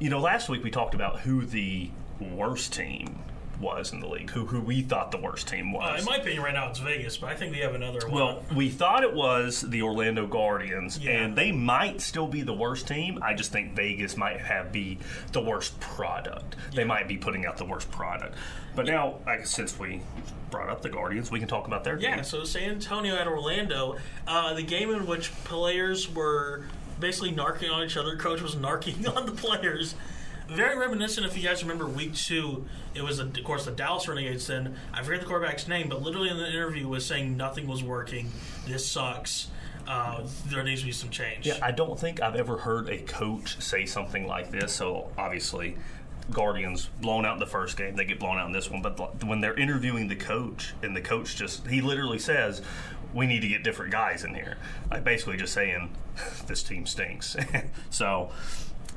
you 0.00 0.10
know, 0.10 0.18
last 0.18 0.48
week 0.48 0.64
we 0.64 0.70
talked 0.70 0.94
about 0.94 1.20
who 1.20 1.44
the 1.44 1.90
worst 2.20 2.72
team 2.72 3.20
was 3.60 3.92
in 3.92 4.00
the 4.00 4.08
league, 4.08 4.30
who 4.30 4.46
who 4.46 4.60
we 4.60 4.80
thought 4.82 5.10
the 5.10 5.18
worst 5.18 5.46
team 5.48 5.74
Uh, 5.74 5.78
was. 5.78 6.00
in 6.00 6.06
my 6.06 6.16
opinion, 6.16 6.42
right 6.42 6.54
now 6.54 6.68
it's 6.70 6.78
Vegas, 6.78 7.16
but 7.18 7.30
I 7.30 7.34
think 7.34 7.52
we 7.52 7.58
have 7.60 7.74
another 7.74 8.00
one. 8.08 8.12
well, 8.12 8.44
we 8.54 8.70
thought 8.70 9.02
it 9.02 9.12
was 9.14 9.60
the 9.60 9.82
Orlando 9.82 10.26
Guardians, 10.26 10.98
Yeah. 10.98 11.10
and 11.12 11.36
they 11.36 11.52
might 11.52 12.00
still 12.00 12.26
be 12.26 12.42
the 12.42 12.54
worst 12.54 12.88
team. 12.88 13.18
I 13.22 13.34
just 13.34 13.52
think 13.52 13.74
Vegas 13.74 14.16
might 14.16 14.40
have 14.40 14.72
be 14.72 14.98
the 15.32 15.40
worst 15.42 15.78
product. 15.80 16.56
They 16.74 16.84
might 16.84 17.06
be 17.06 17.16
putting 17.16 17.44
out 17.46 17.56
the 17.58 17.64
worst 17.66 17.90
product. 17.90 18.34
But 18.74 18.86
now, 18.86 19.16
I, 19.26 19.42
since 19.42 19.78
we 19.78 20.00
brought 20.50 20.68
up 20.70 20.80
the 20.82 20.88
Guardians, 20.88 21.30
we 21.30 21.38
can 21.38 21.48
talk 21.48 21.66
about 21.66 21.84
their 21.84 21.98
Yeah, 21.98 22.16
game. 22.16 22.24
so 22.24 22.44
San 22.44 22.70
Antonio 22.70 23.14
at 23.16 23.26
Orlando, 23.26 23.96
uh, 24.26 24.54
the 24.54 24.62
game 24.62 24.90
in 24.90 25.06
which 25.06 25.32
players 25.44 26.08
were 26.12 26.64
basically 26.98 27.32
narking 27.32 27.72
on 27.72 27.84
each 27.84 27.96
other. 27.96 28.16
Coach 28.16 28.40
was 28.42 28.54
narking 28.56 29.06
on 29.16 29.26
the 29.26 29.32
players. 29.32 29.94
Very 30.50 30.76
reminiscent, 30.76 31.24
if 31.24 31.36
you 31.36 31.42
guys 31.42 31.62
remember 31.62 31.86
week 31.86 32.14
two, 32.14 32.66
it 32.94 33.02
was, 33.02 33.20
of 33.20 33.32
course, 33.44 33.66
the 33.66 33.70
Dallas 33.70 34.08
Renegades 34.08 34.48
then. 34.48 34.74
I 34.92 35.02
forget 35.02 35.20
the 35.20 35.26
quarterback's 35.26 35.68
name, 35.68 35.88
but 35.88 36.02
literally 36.02 36.28
in 36.28 36.38
the 36.38 36.48
interview 36.48 36.88
was 36.88 37.06
saying 37.06 37.36
nothing 37.36 37.68
was 37.68 37.84
working. 37.84 38.30
This 38.66 38.84
sucks. 38.84 39.48
Uh, 39.86 40.26
there 40.46 40.62
needs 40.64 40.80
to 40.80 40.86
be 40.86 40.92
some 40.92 41.10
change. 41.10 41.46
Yeah, 41.46 41.58
I 41.62 41.70
don't 41.70 41.98
think 41.98 42.20
I've 42.20 42.34
ever 42.34 42.56
heard 42.56 42.88
a 42.88 42.98
coach 42.98 43.62
say 43.62 43.86
something 43.86 44.26
like 44.26 44.50
this. 44.50 44.72
So 44.72 45.12
obviously, 45.16 45.76
Guardians 46.32 46.90
blown 47.00 47.24
out 47.24 47.34
in 47.34 47.40
the 47.40 47.46
first 47.46 47.76
game, 47.76 47.94
they 47.94 48.04
get 48.04 48.18
blown 48.18 48.36
out 48.36 48.46
in 48.46 48.52
this 48.52 48.68
one. 48.70 48.82
But 48.82 49.22
when 49.24 49.40
they're 49.40 49.58
interviewing 49.58 50.08
the 50.08 50.16
coach, 50.16 50.74
and 50.82 50.96
the 50.96 51.00
coach 51.00 51.36
just 51.36 51.66
he 51.68 51.80
literally 51.80 52.18
says, 52.18 52.60
we 53.14 53.26
need 53.26 53.40
to 53.40 53.48
get 53.48 53.64
different 53.64 53.92
guys 53.92 54.24
in 54.24 54.34
here. 54.34 54.58
Like 54.90 55.04
basically 55.04 55.36
just 55.36 55.52
saying 55.52 55.90
this 56.46 56.62
team 56.62 56.86
stinks. 56.86 57.36
so 57.90 58.30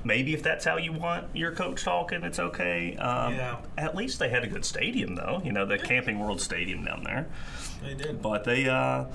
maybe 0.03 0.33
if 0.33 0.43
that's 0.43 0.65
how 0.65 0.77
you 0.77 0.93
want 0.93 1.35
your 1.35 1.51
coach 1.51 1.83
talking, 1.83 2.23
it's 2.23 2.39
okay. 2.39 2.95
Um, 2.97 3.35
Yeah. 3.35 3.57
At 3.77 3.95
least 3.95 4.19
they 4.19 4.29
had 4.29 4.43
a 4.43 4.47
good 4.47 4.65
stadium, 4.65 5.15
though. 5.15 5.41
You 5.43 5.51
know, 5.51 5.65
the 5.65 5.77
Camping 5.77 6.19
World 6.19 6.41
Stadium 6.41 6.83
down 6.85 7.03
there. 7.03 7.27
They 7.81 7.93
did. 7.95 8.21
But 8.21 8.43
they, 8.43 8.67
uh, 8.67 9.05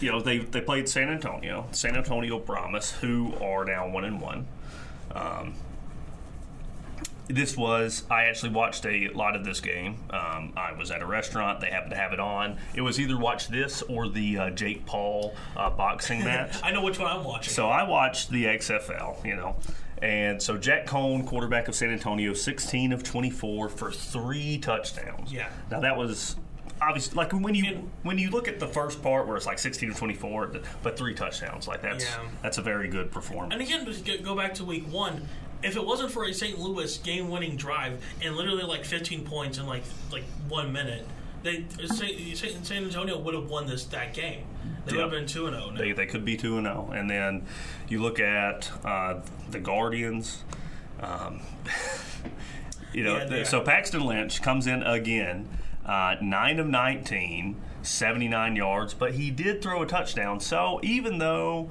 you 0.00 0.10
know, 0.12 0.20
they 0.20 0.38
they 0.38 0.60
played 0.60 0.88
San 0.88 1.08
Antonio, 1.08 1.66
San 1.72 1.96
Antonio 1.96 2.38
Brahmas, 2.38 2.92
who 2.92 3.34
are 3.40 3.64
now 3.64 3.88
one 3.88 4.04
and 4.04 4.20
one. 4.20 4.46
Um, 5.14 5.54
this 7.28 7.56
was 7.56 8.04
I 8.10 8.24
actually 8.24 8.52
watched 8.52 8.84
a 8.86 9.08
lot 9.14 9.34
of 9.36 9.44
this 9.44 9.60
game. 9.60 9.96
Um, 10.10 10.52
I 10.56 10.72
was 10.76 10.90
at 10.90 11.00
a 11.02 11.06
restaurant; 11.06 11.60
they 11.60 11.70
happened 11.70 11.92
to 11.92 11.96
have 11.96 12.12
it 12.12 12.20
on. 12.20 12.58
It 12.74 12.82
was 12.82 13.00
either 13.00 13.16
watch 13.18 13.48
this 13.48 13.82
or 13.82 14.08
the 14.08 14.38
uh, 14.38 14.50
Jake 14.50 14.84
Paul 14.86 15.34
uh, 15.56 15.70
boxing 15.70 16.20
match. 16.24 16.56
I 16.62 16.70
know 16.70 16.82
which 16.82 16.98
one 16.98 17.08
I'm 17.08 17.24
watching. 17.24 17.52
So 17.52 17.68
I 17.68 17.82
watched 17.88 18.30
the 18.30 18.44
XFL, 18.44 19.24
you 19.24 19.36
know. 19.36 19.56
And 20.02 20.42
so 20.42 20.58
Jack 20.58 20.86
Coan, 20.86 21.26
quarterback 21.26 21.68
of 21.68 21.74
San 21.74 21.90
Antonio, 21.90 22.34
16 22.34 22.92
of 22.92 23.02
24 23.02 23.68
for 23.70 23.90
three 23.90 24.58
touchdowns. 24.58 25.32
Yeah. 25.32 25.48
Now 25.70 25.80
that 25.80 25.96
was 25.96 26.36
obviously 26.82 27.16
like 27.16 27.32
when 27.32 27.54
you 27.54 27.88
when 28.02 28.18
you 28.18 28.28
look 28.30 28.48
at 28.48 28.58
the 28.60 28.66
first 28.66 29.00
part 29.02 29.26
where 29.26 29.36
it's 29.36 29.46
like 29.46 29.58
16 29.58 29.92
of 29.92 29.96
24, 29.96 30.52
but 30.82 30.98
three 30.98 31.14
touchdowns, 31.14 31.66
like 31.68 31.80
that's 31.80 32.04
Yeah. 32.04 32.18
that's 32.42 32.58
a 32.58 32.62
very 32.62 32.88
good 32.88 33.10
performance. 33.10 33.54
And 33.54 33.62
again, 33.62 33.86
just 33.86 34.04
go 34.22 34.34
back 34.34 34.52
to 34.54 34.64
week 34.64 34.84
one. 34.92 35.26
If 35.64 35.76
it 35.76 35.84
wasn't 35.84 36.10
for 36.10 36.24
a 36.24 36.32
St. 36.32 36.58
Louis 36.58 36.96
game-winning 36.98 37.56
drive 37.56 38.02
and 38.22 38.36
literally 38.36 38.64
like 38.64 38.84
15 38.84 39.24
points 39.24 39.58
in 39.58 39.66
like 39.66 39.82
like 40.12 40.24
one 40.48 40.72
minute, 40.72 41.06
they. 41.42 41.64
St. 41.86 42.66
San 42.66 42.84
Antonio 42.84 43.18
would 43.18 43.34
have 43.34 43.48
won 43.48 43.66
this 43.66 43.84
that 43.86 44.14
game. 44.14 44.44
They 44.86 44.92
would 44.92 45.02
have 45.02 45.10
been 45.10 45.26
two 45.26 45.46
and 45.46 45.56
oh 45.56 45.68
zero. 45.68 45.76
They, 45.76 45.92
they 45.92 46.06
could 46.06 46.24
be 46.24 46.36
2 46.36 46.58
and 46.58 46.66
0. 46.66 46.90
And 46.94 47.08
then 47.08 47.46
you 47.88 48.02
look 48.02 48.20
at 48.20 48.70
uh, 48.84 49.20
the 49.50 49.58
Guardians. 49.58 50.42
Um, 51.00 51.40
you 52.92 53.04
know, 53.04 53.16
Yeah, 53.16 53.44
so 53.44 53.60
Paxton 53.60 54.04
Lynch 54.04 54.42
comes 54.42 54.66
in 54.66 54.82
again, 54.82 55.48
uh, 55.86 56.16
9 56.20 56.58
of 56.58 56.66
19, 56.66 57.56
79 57.82 58.56
yards, 58.56 58.94
but 58.94 59.14
he 59.14 59.30
did 59.30 59.62
throw 59.62 59.82
a 59.82 59.86
touchdown. 59.86 60.40
So 60.40 60.80
even 60.82 61.18
though 61.18 61.70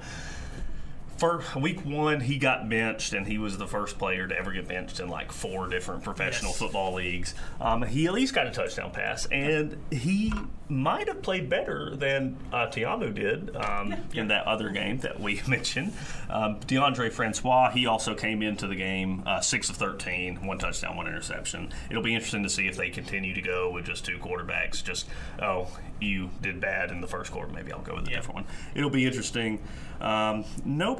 for 1.17 1.43
week 1.58 1.86
one 1.86 2.20
he 2.20 2.38
got 2.38 2.67
benched 2.67 3.13
and 3.13 3.27
he 3.27 3.38
was 3.38 3.58
the 3.58 3.67
first 3.67 3.98
player 3.98 4.27
to 4.27 4.36
ever 4.38 4.51
get 4.51 4.67
benched 4.67 5.00
in 5.00 5.08
like 5.10 5.32
four 5.32 5.67
different 5.67 6.03
professional 6.03 6.51
Yes. 6.51 6.60
football 6.60 6.93
leagues. 6.96 7.36
Um, 7.62 7.84
he 7.84 8.08
at 8.08 8.13
least 8.13 8.34
got 8.34 8.48
a 8.48 8.51
touchdown 8.51 8.91
pass 8.91 9.25
and 9.27 9.77
he 9.91 10.34
might 10.70 11.08
have 11.08 11.22
played 11.22 11.50
better 11.50 11.96
than 11.96 12.36
uh, 12.51 12.65
Ta'amu 12.67 13.13
did 13.13 13.55
um, 13.55 13.93
in 14.13 14.29
that 14.29 14.46
other 14.48 14.70
game 14.70 14.98
that 15.00 15.20
we 15.20 15.39
mentioned. 15.48 15.93
Um, 16.29 16.60
Deondre 16.62 17.12
Francois 17.12 17.70
he 17.72 17.86
also 17.86 18.15
came 18.15 18.41
into 18.41 18.65
the 18.67 18.75
game 18.75 19.24
uh, 19.25 19.39
6 19.39 19.70
of 19.70 19.77
13 19.77 20.46
one 20.46 20.58
touchdown 20.58 20.98
one 20.98 21.08
interception. 21.08 21.72
It'll 21.89 22.01
be 22.03 22.15
interesting 22.15 22.43
to 22.43 22.50
see 22.50 22.67
if 22.67 22.75
they 22.75 22.89
continue 22.89 23.34
to 23.36 23.41
go 23.41 23.70
with 23.72 23.86
just 23.86 24.03
two 24.03 24.17
quarterbacks. 24.17 24.84
Just 24.84 25.08
oh 25.41 25.67
you 26.01 26.29
did 26.41 26.60
bad 26.60 26.91
in 26.91 27.00
the 27.01 27.08
first 27.08 27.32
quarter. 27.32 27.51
Maybe 27.53 27.72
I'll 27.72 27.79
go 27.82 27.96
with 27.96 28.08
a 28.08 28.12
Yeah. 28.12 28.17
different 28.17 28.36
one. 28.36 28.46
It'll 28.75 28.89
be 28.89 29.05
interesting. 29.05 29.62
Um, 30.01 30.43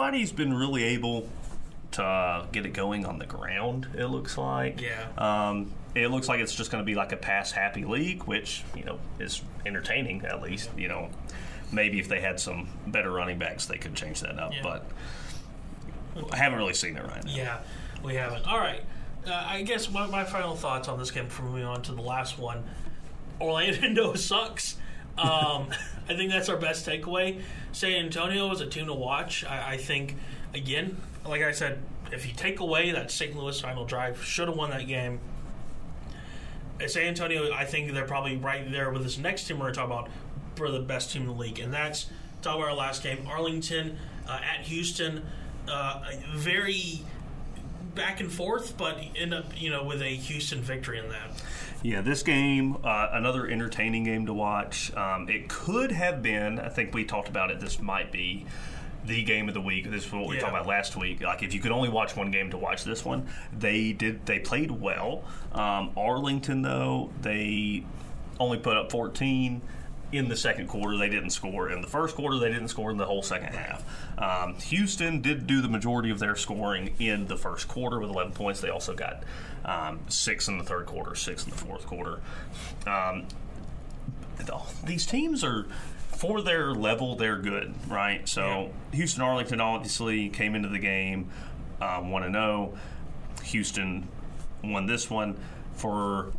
nobody's 0.04 0.32
been 0.32 0.54
really 0.54 0.84
able 0.84 1.30
to 1.92 2.04
uh, 2.04 2.46
get 2.52 2.66
it 2.66 2.74
going 2.74 3.06
on 3.06 3.20
the 3.20 3.26
ground. 3.26 3.88
It 3.98 4.06
looks 4.08 4.38
like. 4.38 4.82
Yeah. 4.82 5.08
Um, 5.18 5.72
it 5.96 6.10
looks 6.10 6.28
like 6.28 6.40
it's 6.40 6.54
just 6.54 6.72
going 6.72 6.82
to 6.82 6.86
be 6.86 6.96
like 6.96 7.12
a 7.12 7.18
pass 7.18 7.52
happy 7.52 7.86
league, 7.86 8.24
which 8.24 8.64
you 8.76 8.84
know 8.84 9.00
is 9.20 9.42
entertaining 9.66 10.26
at 10.26 10.42
least. 10.42 10.70
You 10.78 10.88
know, 10.88 11.10
maybe 11.72 12.00
if 12.00 12.10
they 12.10 12.20
had 12.20 12.40
some 12.40 12.68
better 12.88 13.12
running 13.12 13.40
backs, 13.40 13.66
they 13.66 13.78
could 13.78 13.96
change 13.96 14.22
that 14.22 14.40
up. 14.40 14.54
Yeah. 14.54 14.62
But 14.64 14.86
I 16.32 16.38
haven't 16.38 16.58
really 16.60 16.74
seen 16.74 16.98
it 16.98 17.04
right 17.04 17.24
now. 17.24 17.32
Yeah, 17.32 17.60
we 18.04 18.16
haven't. 18.16 18.46
All 18.46 18.60
right. 18.60 18.82
Uh, 19.26 19.32
I 19.32 19.62
guess 19.62 19.90
my, 19.90 20.06
my 20.08 20.26
final 20.26 20.56
thoughts 20.56 20.90
on 20.90 21.00
this 21.00 21.12
game 21.12 21.26
before 21.26 21.46
moving 21.46 21.64
on 21.64 21.82
to 21.84 21.94
the 21.94 22.02
last 22.02 22.38
one. 22.38 22.64
Orlando 23.40 24.14
sucks. 24.16 24.76
Um, 25.18 25.70
I 26.10 26.16
think 26.16 26.32
that's 26.32 26.50
our 26.50 26.58
best 26.58 26.86
takeaway. 26.88 27.42
San 27.72 27.94
Antonio 27.94 28.52
is 28.52 28.62
a 28.62 28.68
team 28.68 28.88
to 28.88 28.94
watch. 28.94 29.46
I, 29.46 29.74
I 29.74 29.78
think, 29.78 30.16
again, 30.54 30.98
like 31.26 31.42
I 31.42 31.52
said, 31.52 31.80
if 32.12 32.28
you 32.28 32.34
take 32.34 32.60
away 32.60 32.92
that 32.92 33.10
St. 33.12 33.36
Louis 33.36 33.60
final 33.60 33.86
drive, 33.86 34.24
should 34.24 34.48
have 34.48 34.58
won 34.58 34.70
that 34.72 34.88
game. 34.88 35.20
Uh, 36.82 36.88
San 36.88 37.06
Antonio, 37.06 37.52
I 37.54 37.66
think 37.66 37.94
they're 37.94 38.06
probably 38.06 38.38
right 38.38 38.70
there 38.72 38.92
with 38.92 39.04
this 39.04 39.18
next 39.18 39.48
team 39.48 39.58
we're 39.60 39.66
going 39.66 39.74
to 39.74 39.80
talk 39.80 39.88
about 39.88 40.10
for 40.56 40.70
the 40.70 40.80
best 40.80 41.12
team 41.12 41.24
in 41.24 41.28
the 41.30 41.34
league, 41.34 41.60
and 41.60 41.74
that's 41.74 42.08
talk 42.42 42.58
about 42.58 42.70
our 42.70 42.76
last 42.76 43.02
game, 43.04 43.26
Arlington 43.28 43.98
uh, 44.28 44.40
at 44.44 44.66
Houston. 44.66 45.24
Uh, 45.68 46.04
very 46.36 47.02
back 47.96 48.20
and 48.20 48.32
forth, 48.32 48.78
but 48.78 48.98
end 49.16 49.34
up 49.34 49.46
you 49.60 49.70
know 49.70 49.84
with 49.84 50.02
a 50.02 50.16
Houston 50.16 50.62
victory 50.62 51.00
in 51.00 51.10
that. 51.10 51.42
Yeah, 51.84 52.00
this 52.00 52.24
game, 52.24 52.78
uh, 52.84 53.10
another 53.12 53.46
entertaining 53.46 54.06
game 54.06 54.26
to 54.28 54.34
watch. 54.34 54.94
Um, 54.96 55.28
it 55.28 55.50
could 55.50 55.92
have 55.92 56.24
been, 56.24 56.58
I 56.58 56.70
think 56.70 56.94
we 56.94 57.04
talked 57.04 57.28
about 57.28 57.52
it, 57.52 57.60
this 57.60 57.82
might 57.82 58.10
be 58.10 58.46
the 59.06 59.22
game 59.24 59.50
of 59.50 59.54
the 59.54 59.60
week. 59.60 59.92
This 59.92 60.06
is 60.06 60.12
what 60.14 60.28
we 60.30 60.36
Yeah. 60.36 60.44
talked 60.44 60.54
about 60.54 60.66
last 60.66 60.96
week. 60.96 61.22
Like, 61.22 61.44
if 61.44 61.54
you 61.54 61.60
could 61.60 61.74
only 61.74 61.90
watch 61.90 62.16
one 62.16 62.32
game 62.32 62.50
to 62.52 62.58
watch 62.58 62.86
this 62.86 63.04
one, 63.04 63.28
they 63.58 63.92
did, 63.92 64.26
they 64.26 64.40
played 64.40 64.72
well. 64.72 65.26
Um, 65.52 65.92
Arlington, 65.98 66.62
though, 66.62 67.10
they 67.22 67.84
only 68.40 68.60
put 68.60 68.78
up 68.78 68.90
14 68.90 69.62
in 70.14 70.30
the 70.30 70.36
second 70.36 70.68
quarter. 70.68 70.96
They 70.98 71.10
didn't 71.10 71.32
score. 71.32 71.70
In 71.70 71.82
the 71.82 71.88
first 71.88 72.16
quarter, 72.16 72.38
they 72.38 72.52
didn't 72.52 72.68
score 72.70 72.92
in 72.92 72.98
the 72.98 73.06
whole 73.06 73.24
second 73.24 73.54
half. 73.54 73.84
Um, 74.18 74.56
Houston 74.56 75.22
did 75.22 75.48
do 75.48 75.62
the 75.62 75.68
majority 75.68 76.12
of 76.12 76.20
their 76.20 76.36
scoring 76.36 76.94
in 77.00 77.26
the 77.28 77.38
first 77.38 77.68
quarter 77.68 78.00
with 78.00 78.10
11 78.10 78.34
points. 78.34 78.62
They 78.62 78.70
also 78.70 78.94
got 78.94 79.24
um, 79.66 80.00
six 80.08 80.48
in 80.48 80.58
the 80.58 80.64
third 80.64 80.86
quarter, 80.86 81.16
six 81.16 81.44
in 81.44 81.50
the 81.50 81.58
fourth 81.58 81.86
quarter. 81.88 82.20
Um, 82.86 83.26
these 84.86 85.06
teams 85.06 85.44
are 85.44 85.66
for 86.10 86.42
their 86.42 86.74
level 86.74 87.16
they're 87.16 87.38
good 87.38 87.74
right 87.88 88.28
so 88.28 88.72
houston 88.92 89.22
arlington 89.22 89.60
obviously 89.60 90.30
came 90.30 90.56
into 90.56 90.70
the 90.70 90.80
game 90.80 91.30
um, 91.82 92.10
1 92.12 92.24
and 92.24 92.34
0 92.34 92.74
houston 93.44 94.08
won 94.64 94.86
this 94.86 95.10
one 95.10 95.38
for 95.76 96.32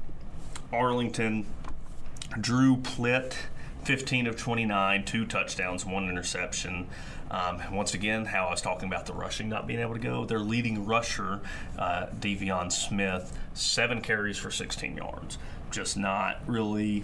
arlington 0.73 1.45
drew 2.41 2.77
plitt 2.79 3.35
15 3.85 4.27
of 4.27 4.37
29 4.37 5.05
two 5.05 5.25
touchdowns 5.27 5.85
one 5.85 6.09
interception 6.09 6.87
um, 7.31 7.61
once 7.73 7.95
again 7.95 8.25
how 8.27 8.47
i 8.47 8.51
was 8.51 8.61
talking 8.63 8.89
about 8.89 9.07
the 9.07 9.13
rushing 9.13 9.49
not 9.49 9.67
being 9.67 9.81
able 9.81 9.95
to 9.95 10.01
go 10.01 10.25
their 10.25 10.39
leading 10.39 10.85
rusher 10.87 11.41
uh, 11.79 12.07
De'Veon 12.21 12.71
Smith 12.73 13.37
seven 13.53 14.01
carries 14.01 14.39
for 14.39 14.51
16 14.51 14.97
yards 14.97 15.39
just 15.71 15.97
not 15.97 16.39
really 16.47 17.03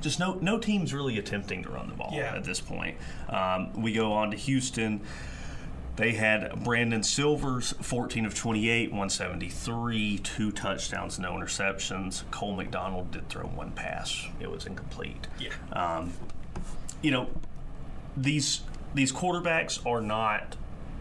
just 0.00 0.18
no 0.18 0.34
no 0.40 0.58
team's 0.58 0.92
really 0.92 1.18
attempting 1.18 1.62
to 1.62 1.70
run 1.70 1.88
the 1.88 1.94
ball 1.94 2.10
Yeah. 2.12 2.34
at 2.36 2.44
this 2.44 2.60
point. 2.60 2.96
Um, 3.28 3.72
we 3.82 3.92
go 3.92 4.12
on 4.12 4.30
to 4.30 4.36
Houston. 4.36 5.00
They 5.96 6.12
had 6.12 6.62
Brandon 6.62 7.02
Silvers, 7.02 7.72
14 7.80 8.26
of 8.26 8.34
28, 8.34 8.90
173, 8.90 10.18
two 10.18 10.52
touchdowns, 10.52 11.18
no 11.18 11.32
interceptions. 11.32 12.30
Cole 12.30 12.54
McDonald 12.54 13.10
did 13.10 13.28
throw 13.30 13.44
one 13.44 13.70
pass. 13.72 14.26
It 14.38 14.50
was 14.50 14.66
incomplete. 14.66 15.26
Yeah. 15.40 15.50
Um, 15.72 16.12
you 17.02 17.10
know, 17.10 17.28
these 18.16 18.60
these 18.94 19.12
quarterbacks 19.12 19.84
are 19.86 20.00
not 20.00 20.56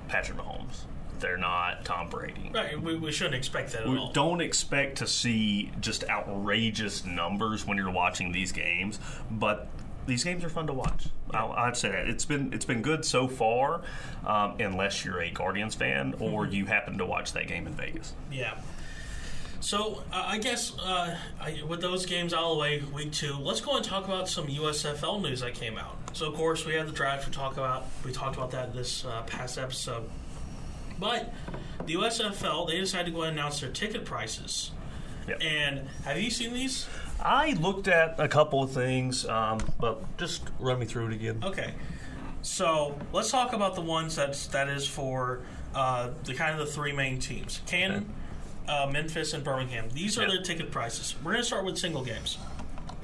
Patrick 0.08 0.38
Mahomes. 0.38 0.84
They're 1.20 1.38
not 1.38 1.86
Tom 1.86 2.10
Brady. 2.10 2.52
Right, 2.54 2.80
we, 2.80 2.96
we 2.98 3.12
shouldn't 3.12 3.36
expect 3.36 3.72
that 3.72 3.84
at 3.84 3.88
We 3.88 3.98
all. 3.98 4.12
don't 4.12 4.42
expect 4.42 4.98
to 4.98 5.08
see 5.08 5.72
just 5.80 6.04
outrageous 6.10 7.06
numbers 7.06 7.66
when 7.66 7.78
you're 7.78 7.90
watching 7.92 8.32
these 8.34 8.52
games, 8.52 9.00
but 9.32 9.70
these 10.06 10.24
games 10.24 10.44
are 10.44 10.50
fun 10.50 10.68
to 10.68 10.74
watch. 10.74 11.08
I'll, 11.32 11.52
I'd 11.52 11.78
say 11.78 11.90
that 11.90 12.08
it's 12.08 12.26
been 12.26 12.54
it's 12.54 12.66
been 12.66 12.82
good 12.82 13.06
so 13.06 13.28
far, 13.28 13.82
um, 14.26 14.56
unless 14.60 15.04
you're 15.04 15.20
a 15.20 15.30
Guardians 15.32 15.76
fan 15.76 16.16
or 16.20 16.46
you 16.46 16.66
happen 16.66 16.98
to 16.98 17.06
watch 17.06 17.34
that 17.34 17.48
game 17.48 17.68
in 17.68 17.74
Vegas. 17.74 18.14
Yeah. 18.32 18.56
So 19.60 20.04
uh, 20.12 20.24
I 20.28 20.38
guess 20.38 20.78
uh, 20.78 21.18
I, 21.42 21.64
with 21.68 21.82
those 21.82 22.06
games 22.06 22.34
out 22.34 22.44
of 22.44 22.56
the 22.56 22.62
way, 22.62 22.84
week 22.94 23.12
two, 23.12 23.34
let's 23.34 23.62
go 23.62 23.76
and 23.76 23.84
talk 23.84 24.06
about 24.06 24.30
some 24.30 24.48
USFL 24.48 25.22
news 25.22 25.42
that 25.42 25.56
came 25.56 25.78
out. 25.78 25.98
So 26.14 26.28
of 26.28 26.36
course 26.36 26.66
we 26.66 26.74
had 26.74 26.88
the 26.88 26.92
draft. 26.92 27.26
We 27.26 27.34
talk 27.34 27.54
about 27.54 27.86
we 28.04 28.12
talked 28.12 28.36
about 28.36 28.52
that 28.52 28.74
this 28.74 29.06
uh, 29.06 29.24
past 29.24 29.58
episode. 29.58 30.08
But 31.00 31.34
the 31.86 31.96
USFL 31.96 32.68
they 32.68 32.80
decided 32.80 33.08
to 33.08 33.12
go 33.12 33.24
ahead 33.24 33.32
and 33.32 33.40
announce 33.40 33.60
their 33.60 33.72
ticket 33.72 34.06
prices. 34.06 34.72
Yep. 35.28 35.42
And 35.42 35.88
have 36.04 36.20
you 36.20 36.30
seen 36.30 36.54
these? 36.54 36.88
I 37.20 37.54
looked 37.54 37.88
at 37.88 38.20
a 38.20 38.28
couple 38.28 38.62
of 38.62 38.72
things, 38.72 39.26
um, 39.26 39.60
but 39.80 40.18
just 40.18 40.44
run 40.60 40.80
me 40.80 40.86
through 40.86 41.08
it 41.08 41.14
again. 41.14 41.42
Okay. 41.44 41.74
So 42.42 42.98
let's 43.12 43.32
talk 43.32 43.54
about 43.54 43.74
the 43.76 43.82
ones 43.82 44.16
that's 44.16 44.48
that 44.48 44.68
is 44.70 44.88
for 44.88 45.42
uh, 45.74 46.10
the 46.26 46.34
kind 46.36 46.60
of 46.60 46.66
the 46.66 46.72
three 46.72 46.92
main 46.92 47.18
teams: 47.20 47.62
Canton, 47.66 48.14
uh, 48.68 48.88
Memphis, 48.92 49.34
and 49.34 49.44
Birmingham. 49.44 49.90
These 49.94 50.20
are 50.20 50.28
their 50.28 50.42
ticket 50.44 50.70
prices. 50.72 51.16
We're 51.24 51.32
going 51.32 51.42
to 51.42 51.48
start 51.48 51.66
with 51.66 51.78
single 51.78 52.04
games. 52.04 52.38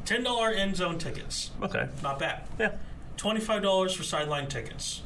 ten 0.06 0.24
dollar 0.24 0.50
end 0.50 0.76
zone 0.76 1.00
tickets, 1.00 1.52
Okay. 1.62 1.88
not 2.04 2.20
bad. 2.20 2.44
Yeah. 2.60 2.74
Twenty 3.18 3.40
five 3.40 3.64
dollars 3.64 3.94
for 3.96 4.04
sideline 4.04 4.48
tickets, 4.48 5.02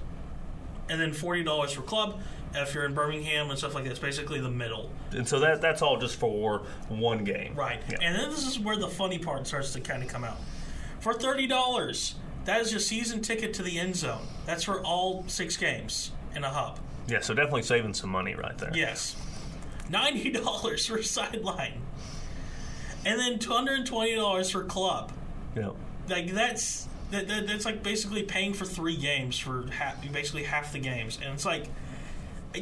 and 0.89 0.99
then 0.99 1.13
forty 1.13 1.43
dollars 1.43 1.71
for 1.71 1.81
club. 1.83 2.19
If 2.55 2.73
you're 2.73 2.85
in 2.85 2.93
Birmingham 2.93 3.49
and 3.49 3.57
stuff 3.59 3.75
like 3.75 3.83
that, 3.85 3.91
it's 3.91 3.99
basically 3.99 4.39
the 4.39 4.49
middle. 4.51 4.89
And 5.11 5.27
so 5.27 5.39
that 5.39 5.61
that's 5.61 5.81
all 5.81 5.97
just 5.97 6.15
for 6.17 6.63
one 6.89 7.23
game. 7.23 7.53
Right. 7.55 7.81
Yeah. 7.89 7.97
And 8.01 8.15
then 8.15 8.29
this 8.29 8.45
is 8.47 8.59
where 8.59 8.77
the 8.77 8.87
funny 8.87 9.19
part 9.19 9.45
starts 9.47 9.73
to 9.73 9.81
kind 9.81 10.01
of 10.03 10.09
come 10.09 10.23
out. 10.23 10.37
For 10.99 11.13
thirty 11.13 11.47
dollars, 11.47 12.15
that 12.45 12.61
is 12.61 12.71
your 12.71 12.79
season 12.79 13.21
ticket 13.21 13.53
to 13.55 13.63
the 13.63 13.79
end 13.79 13.95
zone. 13.95 14.25
That's 14.45 14.63
for 14.63 14.81
all 14.81 15.23
six 15.27 15.57
games 15.57 16.11
in 16.35 16.43
a 16.43 16.49
hub. 16.49 16.79
yeah. 17.07 17.19
So 17.21 17.33
definitely 17.33 17.63
saving 17.63 17.93
some 17.93 18.09
money 18.09 18.35
right 18.35 18.57
there. 18.57 18.71
Yes. 18.73 19.15
Ninety 19.89 20.31
dollars 20.31 20.85
for 20.87 21.01
sideline. 21.03 21.81
And 23.05 23.19
then 23.19 23.37
two 23.39 23.51
hundred 23.51 23.85
twenty 23.85 24.15
dollars 24.15 24.49
for 24.49 24.63
club. 24.63 25.11
Yeah. 25.55 25.71
Like 26.09 26.31
that's 26.33 26.87
that, 27.11 27.27
that, 27.27 27.47
that's 27.47 27.65
like 27.65 27.83
basically 27.83 28.23
paying 28.23 28.53
for 28.53 28.65
three 28.65 28.97
games 28.97 29.37
for 29.37 29.67
half, 29.69 30.01
basically 30.11 30.43
half 30.43 30.73
the 30.73 30.79
games. 30.79 31.19
And 31.23 31.33
it's 31.33 31.45
like 31.45 31.65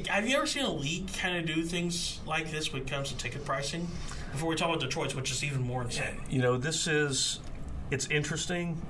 have 0.07 0.27
you 0.27 0.37
ever 0.37 0.45
seen 0.45 0.65
a 0.65 0.73
league 0.73 1.11
kind 1.13 1.37
of 1.37 1.45
do 1.55 1.63
things 1.63 2.19
like 2.25 2.51
this 2.51 2.71
when 2.71 2.83
it 2.83 2.87
comes 2.87 3.09
to 3.09 3.17
ticket 3.17 3.45
pricing? 3.45 3.87
Before 4.31 4.49
we 4.49 4.55
talk 4.55 4.69
about 4.69 4.81
Detroit's, 4.81 5.15
which 5.15 5.31
is 5.31 5.43
even 5.43 5.61
more 5.61 5.83
insane. 5.83 6.19
You 6.29 6.41
know, 6.41 6.57
this 6.57 6.87
is 6.87 7.39
it's 7.91 8.07
interesting. 8.07 8.81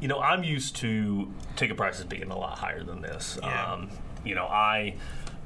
You 0.00 0.08
know, 0.08 0.20
I'm 0.20 0.44
used 0.44 0.76
to 0.76 1.30
ticket 1.56 1.76
prices 1.76 2.04
being 2.04 2.30
a 2.30 2.38
lot 2.38 2.58
higher 2.58 2.82
than 2.82 3.00
this. 3.00 3.38
Yeah. 3.42 3.72
Um, 3.72 3.90
you 4.24 4.34
know, 4.34 4.46
I 4.46 4.94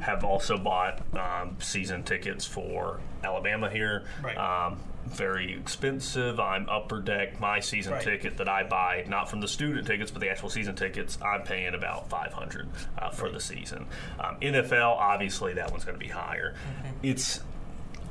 have 0.01 0.25
also 0.25 0.57
bought 0.57 1.03
um, 1.15 1.57
season 1.61 2.03
tickets 2.03 2.47
for 2.47 3.01
Alabama 3.23 3.71
here. 3.71 4.05
Right. 4.23 4.37
Um, 4.37 4.81
very 5.07 5.53
expensive. 5.53 6.39
I'm 6.39 6.69
upper 6.69 7.01
deck. 7.01 7.41
My 7.41 7.61
season 7.61 7.95
Right. 7.95 8.03
ticket 8.03 8.37
that 8.39 8.49
I 8.49 8.63
buy, 8.63 9.05
not 9.09 9.29
from 9.31 9.41
the 9.41 9.49
student 9.49 9.87
tickets, 9.87 10.11
but 10.11 10.21
the 10.21 10.29
actual 10.31 10.51
season 10.51 10.75
tickets, 10.77 11.19
I'm 11.23 11.43
paying 11.43 11.75
about 11.75 12.09
500 12.11 12.69
uh, 12.99 13.11
for 13.11 13.29
the 13.31 13.41
season. 13.41 13.87
Um, 14.19 14.37
NFL, 14.41 14.93
obviously, 14.99 15.55
that 15.55 15.71
one's 15.71 15.85
going 15.85 15.99
to 15.99 16.05
be 16.05 16.11
higher. 16.13 16.55
Mm-hmm. 16.85 16.97
It's 17.03 17.41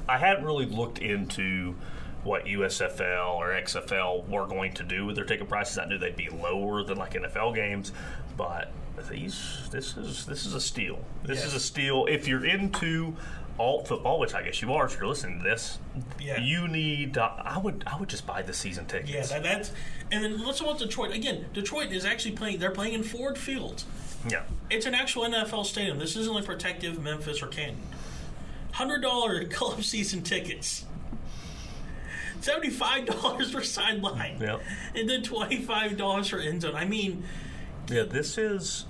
I 0.08 0.17
hadn't 0.17 0.43
really 0.43 0.65
looked 0.65 0.98
into 1.00 1.75
what 2.24 2.46
USFL 2.46 3.36
or 3.36 3.50
XFL 3.51 4.27
were 4.27 4.46
going 4.48 4.74
to 4.74 4.84
do 4.84 5.05
with 5.05 5.15
their 5.15 5.24
ticket 5.25 5.48
prices. 5.48 5.77
I 5.77 5.86
knew 5.86 5.98
they'd 5.98 6.15
be 6.15 6.29
lower 6.29 6.84
than 6.84 6.98
like 6.98 7.13
NFL 7.13 7.53
games, 7.55 7.91
but 8.36 8.72
these 9.10 9.69
this 9.72 9.96
is 9.96 10.25
this 10.25 10.46
is 10.46 10.53
a 10.55 10.60
steal. 10.60 11.00
This 11.24 11.38
Yes. 11.39 11.48
is 11.50 11.53
a 11.53 11.60
steal. 11.60 12.05
If 12.08 12.27
you're 12.27 12.43
into 12.46 13.15
alt 13.60 13.88
football, 13.88 14.20
which 14.20 14.34
I 14.34 14.42
guess 14.44 14.62
you 14.62 14.74
are, 14.74 14.86
if 14.86 14.94
you're 14.96 15.08
listening 15.08 15.39
to 15.39 15.44
this, 15.44 15.78
Yeah. 16.20 16.39
you 16.39 16.68
need. 16.68 17.18
Uh, 17.18 17.30
I 17.38 17.58
would 17.60 17.84
I 17.86 18.00
would 18.00 18.10
just 18.10 18.25
buy 18.25 18.42
the 18.42 18.54
season 18.54 18.86
tickets. 18.86 19.12
Yeah, 19.12 19.25
that, 19.39 19.44
that's 19.44 19.72
and 20.12 20.24
then 20.24 20.44
let's 20.46 20.60
talk 20.60 20.68
about 20.70 20.80
Detroit 20.80 21.13
again. 21.13 21.46
Detroit 21.54 21.92
is 21.92 22.06
actually 22.06 22.32
playing. 22.32 22.60
They're 22.60 22.72
playing 22.72 22.94
in 22.94 23.04
Ford 23.04 23.38
Field. 23.38 23.84
yeah. 24.30 24.44
It's 24.70 24.86
an 24.86 24.94
actual 24.96 25.24
NFL 25.24 25.66
stadium. 25.66 26.00
This 26.00 26.16
isn't 26.16 26.34
like 26.34 26.46
Protective, 26.46 27.01
Memphis, 27.01 27.42
or 27.44 27.48
Canton. 27.48 27.82
Hundred 28.72 29.01
dollar 29.01 29.44
club 29.50 29.84
season 29.84 30.22
tickets. 30.24 30.86
Seventy 32.42 32.70
five 32.70 33.06
dollars 33.06 33.51
for 33.51 33.62
sideline. 33.63 34.38
Yep. 34.39 34.62
And 34.96 35.10
then 35.10 35.24
twenty 35.24 35.58
five 35.62 35.98
dollars 35.98 36.30
for 36.30 36.39
end 36.39 36.62
zone. 36.62 36.75
I 36.75 36.86
mean, 36.86 37.24
Yeah, 37.89 38.04
this 38.04 38.38
is 38.38 38.86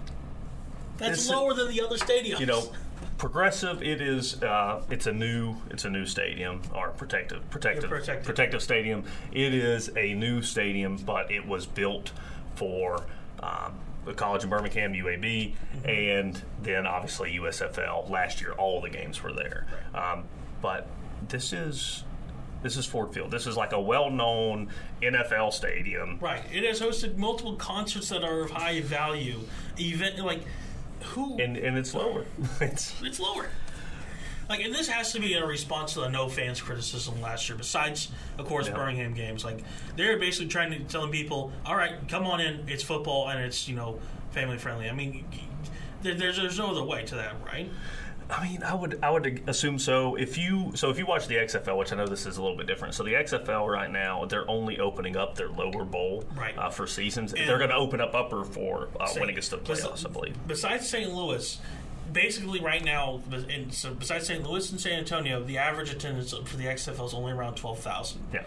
that's 0.98 1.18
This- 1.20 1.30
lower 1.30 1.54
than 1.54 1.70
the 1.70 1.82
other 1.82 1.98
stadiums. 1.98 2.40
you 2.40 2.46
know 2.46 2.72
progressive 3.20 3.84
it 3.84 4.02
is 4.02 4.42
uh, 4.44 4.82
it's 4.90 5.06
a 5.06 5.12
new 5.12 5.54
it's 5.70 5.84
a 5.86 5.90
new 5.90 6.06
stadium 6.06 6.62
or 6.74 6.90
protective 6.92 7.48
protective 7.52 7.90
protective. 7.90 8.26
protective 8.26 8.64
stadium 8.64 9.04
it 9.34 9.54
is 9.54 9.92
a 9.98 10.14
new 10.16 10.42
stadium 10.42 10.96
but 11.06 11.30
it 11.30 11.46
was 11.46 11.66
built 11.66 12.12
for 12.56 13.04
um, 13.44 13.74
the 14.06 14.14
college 14.14 14.44
in 14.44 14.50
birmingham 14.50 14.94
uab 14.94 15.54
Mm-hmm. 15.80 15.90
and 15.90 16.42
then 16.64 16.88
obviously 16.88 17.34
usfl 17.38 18.10
last 18.10 18.42
year 18.42 18.54
all 18.54 18.82
the 18.82 18.90
games 18.90 19.22
were 19.22 19.34
there 19.34 19.68
um, 19.94 20.24
but 20.62 20.88
this 21.28 21.52
is 21.54 22.04
this 22.64 22.76
is 22.78 22.86
ford 22.86 23.14
field 23.14 23.32
this 23.32 23.48
is 23.48 23.56
like 23.58 23.74
a 23.74 23.80
well-known 23.80 24.70
nfl 25.02 25.52
stadium 25.52 26.18
Right. 26.22 26.42
It 26.52 26.64
has 26.66 26.82
hosted 26.82 27.18
multiple 27.18 27.56
concerts 27.56 28.10
that 28.10 28.24
are 28.24 28.42
of 28.42 28.52
high 28.52 28.82
value. 28.82 29.40
Event 29.80 30.20
like 30.20 30.44
who 31.04 31.38
and, 31.38 31.58
and 31.58 31.78
it's 31.78 31.94
lower 31.94 32.26
it's 32.62 32.94
it's 33.02 33.20
lower. 33.20 33.48
Like, 34.50 34.62
and 34.62 34.74
this 34.74 34.88
has 34.88 35.14
to 35.14 35.20
be 35.20 35.36
a 35.36 35.46
response 35.46 35.94
to 35.94 36.00
the 36.00 36.10
no 36.10 36.28
fans 36.28 36.60
criticism 36.60 37.22
last 37.22 37.48
year. 37.48 37.56
Besides, 37.56 38.08
of 38.40 38.48
course, 38.48 38.68
Yeah. 38.68 38.74
Birmingham 38.78 39.14
games. 39.14 39.46
Like, 39.46 39.64
they're 39.96 40.18
basically 40.18 40.48
trying 40.48 40.72
to 40.72 40.80
telling 40.86 41.12
people, 41.12 41.52
"All 41.68 41.76
right, 41.76 41.94
come 42.08 42.26
on 42.26 42.42
in. 42.42 42.68
It's 42.68 42.82
football 42.82 43.30
and 43.30 43.40
it's 43.40 43.68
you 43.68 43.76
know 43.76 44.00
family 44.32 44.58
friendly." 44.58 44.90
I 44.90 44.94
mean, 44.94 45.24
there's 46.02 46.38
there's 46.38 46.58
no 46.58 46.72
other 46.72 46.84
way 46.84 47.06
to 47.06 47.16
that, 47.16 47.36
right? 47.46 47.70
I 48.30 48.48
mean, 48.48 48.62
I 48.64 48.76
would 48.76 49.00
I 49.02 49.10
would 49.10 49.42
assume 49.48 49.80
so. 49.80 50.16
If 50.16 50.38
you 50.38 50.72
so 50.76 50.90
if 50.92 51.00
you 51.00 51.06
watch 51.08 51.28
the 51.28 51.36
XFL, 51.36 51.78
which 51.78 51.92
I 51.92 51.96
know 51.96 52.06
this 52.06 52.26
is 52.28 52.38
a 52.38 52.42
little 52.44 52.56
bit 52.58 52.68
different. 52.68 52.94
So 52.94 53.04
the 53.04 53.14
XFL 53.14 53.68
right 53.68 53.90
now, 53.92 54.26
they're 54.26 54.50
only 54.50 54.80
opening 54.80 55.18
up 55.18 55.36
their 55.36 55.50
lower 55.50 55.84
bowl 55.84 56.24
Right. 56.36 56.56
uh, 56.58 56.70
for 56.70 56.86
seasons. 56.86 57.34
And- 57.34 57.50
they're 57.50 57.58
going 57.58 57.72
to 57.72 57.76
open 57.76 58.00
up 58.02 58.14
upper 58.14 58.44
for 58.44 58.90
uh, 59.00 59.08
when 59.18 59.30
it 59.30 59.34
gets 59.34 59.50
to 59.50 59.58
the 59.58 59.64
playoffs, 59.64 60.06
I 60.06 60.12
believe. 60.12 60.36
Besides 60.48 60.88
St. 60.88 61.12
Louis, 61.12 61.60
basically 62.14 62.60
right 62.60 62.84
now, 62.84 63.22
in, 63.50 63.72
so 63.72 63.94
besides 63.96 64.28
St. 64.28 64.44
Louis 64.48 64.70
and 64.72 64.80
San 64.80 65.00
Antonio, 65.00 65.44
the 65.44 65.58
average 65.58 65.92
attendance 65.92 66.32
for 66.32 66.58
the 66.58 66.66
XFL 66.66 67.08
is 67.08 67.14
only 67.16 67.32
around 67.32 67.56
twelve 67.56 67.80
thousand. 67.80 68.22
Yeah. 68.32 68.44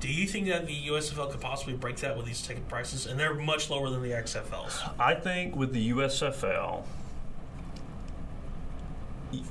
Do 0.00 0.06
you 0.06 0.28
think 0.28 0.46
that 0.46 0.66
the 0.68 0.76
USFL 0.90 1.32
could 1.32 1.40
possibly 1.40 1.74
break 1.74 1.96
that 1.96 2.16
with 2.16 2.24
these 2.24 2.40
ticket 2.40 2.68
prices? 2.68 3.06
And 3.06 3.18
they're 3.18 3.34
much 3.34 3.68
lower 3.68 3.90
than 3.90 4.00
the 4.00 4.10
XFLs. 4.10 4.92
I 4.96 5.14
think 5.16 5.56
with 5.56 5.72
the 5.72 5.90
USFL, 5.90 6.84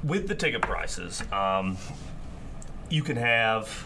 with 0.04 0.28
the 0.28 0.36
ticket 0.36 0.62
prices, 0.62 1.22
um, 1.32 1.78
you 2.90 3.04
can 3.04 3.18
have, 3.18 3.86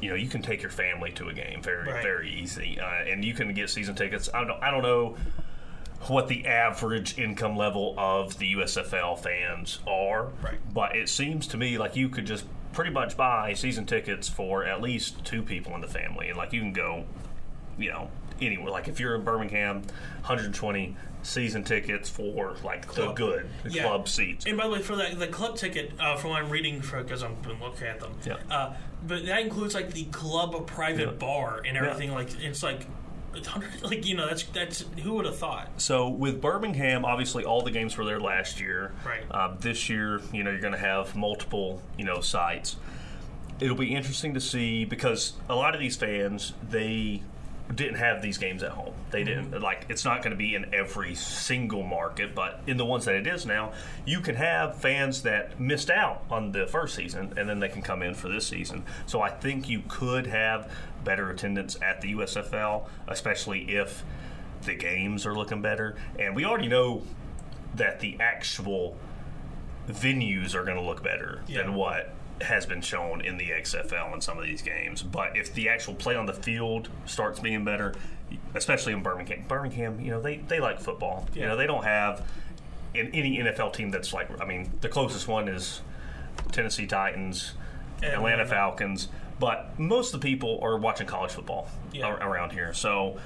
you 0.00 0.10
know, 0.10 0.14
you 0.16 0.28
can 0.28 0.42
take 0.42 0.62
your 0.62 0.70
family 0.70 1.10
to 1.12 1.28
a 1.28 1.32
game 1.32 1.62
very, 1.62 1.88
Right. 1.88 2.02
very 2.02 2.30
easy, 2.32 2.78
uh, 2.80 3.04
and 3.08 3.24
you 3.24 3.34
can 3.34 3.52
get 3.54 3.70
season 3.70 3.94
tickets. 3.94 4.28
I 4.34 4.44
don't, 4.44 4.62
I 4.62 4.70
don't 4.70 4.82
know 4.82 5.16
what 6.08 6.28
the 6.28 6.46
average 6.46 7.18
income 7.18 7.56
level 7.56 7.94
of 7.98 8.38
the 8.38 8.52
USFL 8.54 9.16
fans 9.16 9.80
are, 9.86 10.28
Right. 10.42 10.58
but 10.72 10.96
it 10.96 11.08
seems 11.08 11.46
to 11.48 11.56
me 11.56 11.76
like 11.78 11.94
you 11.96 12.08
could 12.08 12.26
just 12.26 12.44
pretty 12.72 12.90
much 12.90 13.16
buy 13.16 13.52
season 13.52 13.84
tickets 13.84 14.28
for 14.28 14.64
at 14.64 14.80
least 14.80 15.24
two 15.24 15.42
people 15.42 15.74
in 15.74 15.80
the 15.80 15.88
family, 15.88 16.28
and 16.28 16.38
like 16.38 16.52
you 16.52 16.60
can 16.60 16.72
go 16.72 17.04
you 17.78 17.90
know 17.90 18.10
anywhere. 18.40 18.70
Like 18.70 18.88
if 18.88 18.98
you're 19.00 19.14
in 19.14 19.22
Birmingham, 19.22 19.82
120 20.20 20.96
season 21.22 21.62
tickets 21.64 22.08
for 22.08 22.56
like 22.64 22.86
the 22.86 22.92
Club. 22.92 23.16
good 23.16 23.46
the 23.64 23.70
Yeah. 23.72 23.82
club 23.82 24.08
seats. 24.08 24.46
And 24.46 24.56
by 24.56 24.64
the 24.64 24.70
way, 24.70 24.78
for 24.80 24.96
that, 24.96 25.18
the 25.18 25.26
club 25.26 25.56
ticket, 25.56 25.92
uh, 26.00 26.16
from 26.16 26.30
what 26.30 26.42
I'm 26.42 26.48
reading, 26.50 26.80
because 26.80 27.22
I've 27.22 27.42
been 27.42 27.60
looking 27.60 27.86
at 27.86 28.00
them, 28.00 28.12
Yeah. 28.24 28.36
uh, 28.50 28.72
but 29.06 29.26
that 29.26 29.40
includes 29.40 29.74
like 29.74 29.92
the 29.92 30.04
club 30.04 30.66
private 30.66 31.06
Yeah. 31.06 31.12
bar 31.12 31.62
and 31.66 31.76
everything. 31.76 32.12
Like 32.12 32.28
it's 32.42 32.62
like, 32.62 32.86
it's 33.34 33.46
hundred- 33.48 33.82
like 33.82 34.06
you 34.06 34.16
know, 34.16 34.26
that's 34.28 34.44
that's 34.44 34.84
who 35.02 35.12
would 35.14 35.26
have 35.26 35.36
thought? 35.36 35.68
So 35.76 36.08
with 36.08 36.40
Birmingham, 36.40 37.04
obviously 37.04 37.44
all 37.44 37.60
the 37.60 37.70
games 37.70 37.98
were 37.98 38.04
there 38.06 38.18
last 38.20 38.58
year. 38.58 38.92
Right. 39.04 39.24
Uh, 39.30 39.54
this 39.60 39.90
year, 39.90 40.22
you 40.32 40.42
know, 40.42 40.50
you're 40.50 40.60
going 40.60 40.72
to 40.72 40.78
have 40.78 41.14
multiple, 41.14 41.82
you 41.98 42.04
know, 42.06 42.20
sites. 42.22 42.76
It'll 43.60 43.76
be 43.76 43.94
interesting 43.94 44.32
to 44.34 44.40
see 44.40 44.86
because 44.86 45.34
a 45.50 45.54
lot 45.54 45.74
of 45.74 45.80
these 45.82 45.96
fans 45.96 46.54
they 46.70 47.22
didn't 47.74 47.96
have 47.96 48.20
these 48.22 48.38
games 48.38 48.62
at 48.62 48.72
home. 48.72 48.92
They 49.10 49.24
didn't 49.24 49.52
mm-hmm. 49.52 49.62
like 49.62 49.86
it's 49.88 50.04
not 50.04 50.22
going 50.22 50.32
to 50.32 50.36
be 50.36 50.54
in 50.54 50.74
every 50.74 51.14
single 51.14 51.82
market, 51.82 52.34
but 52.34 52.60
in 52.66 52.76
the 52.76 52.84
ones 52.84 53.04
that 53.04 53.14
it 53.14 53.26
is 53.26 53.46
now, 53.46 53.72
you 54.04 54.20
can 54.20 54.34
have 54.36 54.76
fans 54.76 55.22
that 55.22 55.60
missed 55.60 55.90
out 55.90 56.24
on 56.30 56.52
the 56.52 56.66
first 56.66 56.94
season 56.94 57.34
and 57.36 57.48
then 57.48 57.60
they 57.60 57.68
can 57.68 57.82
come 57.82 58.02
in 58.02 58.14
for 58.14 58.28
this 58.28 58.46
season. 58.46 58.84
So 59.06 59.22
I 59.22 59.30
think 59.30 59.68
you 59.68 59.82
could 59.88 60.26
have 60.26 60.70
better 61.04 61.30
attendance 61.30 61.78
at 61.82 62.00
the 62.00 62.14
USFL, 62.14 62.86
especially 63.08 63.76
if 63.76 64.04
the 64.62 64.74
games 64.74 65.24
are 65.24 65.34
looking 65.34 65.62
better. 65.62 65.96
And 66.18 66.34
we 66.34 66.44
already 66.44 66.68
know 66.68 67.02
that 67.74 68.00
the 68.00 68.16
actual 68.20 68.96
venues 69.88 70.54
are 70.54 70.64
going 70.64 70.76
to 70.76 70.82
look 70.82 71.02
better 71.02 71.42
Yeah. 71.46 71.62
than 71.62 71.74
what 71.74 72.12
has 72.42 72.66
been 72.66 72.80
shown 72.80 73.20
in 73.20 73.36
the 73.36 73.50
XFL 73.50 74.14
in 74.14 74.20
some 74.20 74.38
of 74.38 74.44
these 74.44 74.62
games. 74.62 75.02
But 75.02 75.36
if 75.36 75.52
the 75.54 75.68
actual 75.68 75.94
play 75.94 76.16
on 76.16 76.26
the 76.26 76.32
field 76.32 76.88
starts 77.06 77.38
being 77.40 77.64
better, 77.64 77.94
especially 78.54 78.92
in 78.92 79.02
Birmingham, 79.02 79.44
Birmingham, 79.48 80.00
you 80.00 80.10
know, 80.10 80.20
they, 80.20 80.38
they 80.38 80.60
like 80.60 80.80
football. 80.80 81.26
You 81.34 81.42
know, 81.42 81.56
they 81.56 81.66
don't 81.66 81.84
have 81.84 82.26
in 82.94 83.08
any 83.08 83.38
NFL 83.38 83.72
team 83.74 83.90
that's 83.90 84.12
like, 84.12 84.28
I 84.40 84.44
mean, 84.46 84.70
the 84.80 84.88
closest 84.88 85.28
one 85.28 85.48
is 85.48 85.80
Tennessee 86.52 86.86
Titans, 86.86 87.52
And 88.02 88.12
Atlanta 88.14 88.42
Atlanta. 88.42 88.46
Falcons, 88.46 89.08
but 89.38 89.78
most 89.78 90.14
of 90.14 90.20
the 90.20 90.26
people 90.26 90.58
are 90.62 90.76
watching 90.76 91.06
college 91.06 91.30
football 91.32 91.68
Yeah. 91.92 92.12
around 92.16 92.52
here. 92.52 92.72
So 92.72 93.18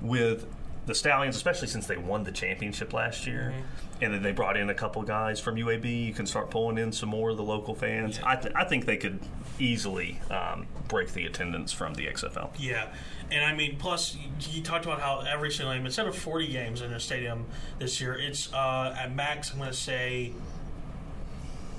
with 0.00 0.46
the 0.86 0.94
Stallions, 0.94 1.36
especially 1.36 1.68
since 1.68 1.86
they 1.86 1.96
won 1.96 2.24
the 2.24 2.32
championship 2.32 2.92
last 2.92 3.26
year, 3.26 3.52
Mm-hmm. 3.54 4.04
and 4.04 4.14
then 4.14 4.22
they 4.22 4.32
brought 4.32 4.56
in 4.56 4.68
a 4.68 4.74
couple 4.74 5.02
guys 5.02 5.38
from 5.40 5.54
UAB. 5.56 6.06
You 6.06 6.12
can 6.12 6.26
start 6.26 6.50
pulling 6.50 6.76
in 6.78 6.90
some 6.92 7.08
more 7.08 7.30
of 7.30 7.36
the 7.36 7.44
local 7.44 7.74
fans. 7.74 8.18
I, 8.24 8.36
th- 8.36 8.54
I 8.56 8.64
think 8.64 8.84
they 8.86 8.96
could 8.96 9.20
easily 9.60 10.20
um, 10.30 10.66
break 10.88 11.12
the 11.12 11.24
attendance 11.26 11.72
from 11.72 11.94
the 11.94 12.06
XFL. 12.06 12.50
Yeah, 12.58 12.92
and 13.30 13.44
I 13.44 13.54
mean, 13.54 13.76
plus 13.78 14.16
you, 14.16 14.28
you 14.50 14.62
talked 14.62 14.84
about 14.84 15.00
how 15.00 15.20
every 15.20 15.52
single 15.52 15.72
game, 15.74 15.86
instead 15.86 16.08
of 16.08 16.16
forty 16.16 16.48
games 16.48 16.80
in 16.82 16.92
a 16.92 16.98
stadium 17.00 17.46
this 17.78 18.00
year, 18.00 18.14
it's 18.14 18.52
uh, 18.52 18.96
at 18.98 19.14
max. 19.14 19.52
I'm 19.52 19.58
going 19.58 19.70
to 19.70 19.76
say, 19.76 20.32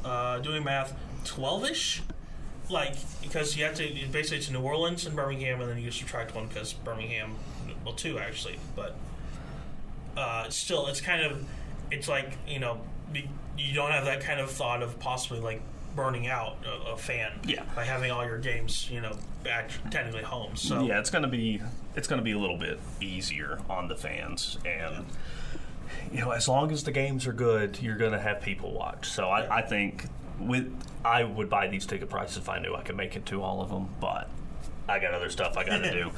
uh, 0.06 0.39
doing 0.39 0.63
math, 0.63 0.96
twelve 1.26 1.66
ish. 1.66 2.02
Like 2.70 2.96
because 3.22 3.58
you 3.58 3.66
have 3.66 3.76
to 3.76 3.84
basically 4.12 4.38
it's 4.38 4.50
New 4.50 4.62
Orleans 4.62 5.06
and 5.06 5.16
Birmingham, 5.16 5.60
and 5.60 5.70
then 5.70 5.78
you 5.80 5.92
subtract 5.92 6.34
one 6.34 6.48
because 6.48 6.72
Birmingham, 6.72 7.36
well, 7.86 7.93
two 7.93 8.19
actually, 8.19 8.58
but 8.76 8.96
uh, 10.17 10.50
still, 10.50 10.88
it's 10.88 11.02
kind 11.02 11.24
of 11.24 11.43
it's 11.91 12.08
like 12.08 12.38
you 12.48 12.60
know 12.60 12.80
you 13.58 13.74
don't 13.74 13.91
have 13.91 14.06
that 14.06 14.22
kind 14.22 14.39
of 14.39 14.50
thought 14.50 14.82
of 14.82 14.98
possibly 15.00 15.39
like 15.39 15.62
burning 15.96 16.26
out 16.28 16.56
a, 16.65 16.93
a 16.93 16.98
fan 16.98 17.32
Yeah. 17.46 17.63
by 17.76 17.84
having 17.86 18.10
all 18.10 18.26
your 18.26 18.39
games 18.39 18.89
you 18.89 19.00
know 19.00 19.15
back 19.43 19.69
technically 19.91 20.24
home. 20.24 20.56
So 20.56 20.84
Yeah, 20.86 21.00
it's 21.00 21.10
going 21.12 21.22
to 21.24 21.28
be 21.30 21.62
it's 21.96 22.08
going 22.08 22.17
to 22.19 22.24
be 22.24 22.32
a 22.32 22.39
little 22.39 22.58
bit 22.58 22.80
easier 23.02 23.60
on 23.69 23.88
the 23.88 23.96
fans, 23.96 24.58
and 24.65 25.06
you 26.12 26.22
know, 26.22 26.32
as 26.32 26.48
long 26.48 26.72
as 26.72 26.84
the 26.84 26.91
games 26.91 27.28
are 27.28 27.34
good, 27.34 27.80
you're 27.82 27.98
going 27.98 28.12
to 28.13 28.19
have 28.19 28.41
people 28.41 28.72
watch. 28.74 29.10
So 29.10 29.28
I, 29.30 29.58
I 29.60 29.62
think 29.62 30.06
with 30.39 30.74
I 31.06 31.24
would 31.24 31.50
buy 31.50 31.67
these 31.67 31.86
ticket 31.86 32.10
prices 32.10 32.38
if 32.38 32.50
I 32.50 32.58
knew 32.60 32.74
I 32.76 32.82
could 32.82 32.98
make 32.98 33.15
it 33.15 33.26
to 33.28 33.41
all 33.43 33.62
of 33.62 33.69
them, 33.69 33.89
but 34.00 34.30
I 34.88 35.00
got 35.00 35.13
other 35.13 35.30
stuff 35.30 35.58
I 35.58 35.63
got 35.63 35.78
to 35.80 35.91
do. 36.04 36.12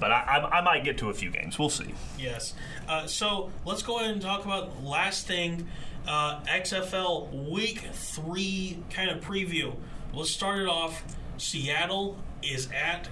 But 0.00 0.10
I, 0.10 0.20
I, 0.20 0.58
I 0.58 0.60
might 0.62 0.84
get 0.84 0.98
to 0.98 1.10
a 1.10 1.14
few 1.14 1.30
games. 1.30 1.58
We'll 1.58 1.70
see. 1.70 1.94
Yes. 2.18 2.54
Uh, 2.88 3.06
so 3.06 3.50
let's 3.64 3.82
go 3.82 3.98
ahead 3.98 4.10
and 4.10 4.22
talk 4.22 4.44
about 4.44 4.82
last 4.82 5.26
thing 5.26 5.68
uh, 6.06 6.40
XFL 6.42 7.50
Week 7.50 7.80
Three 7.92 8.82
kind 8.90 9.10
of 9.10 9.22
preview. 9.22 9.74
Let's 10.12 10.30
start 10.30 10.58
it 10.60 10.68
off. 10.68 11.02
Seattle 11.38 12.16
is 12.42 12.68
at 12.72 13.08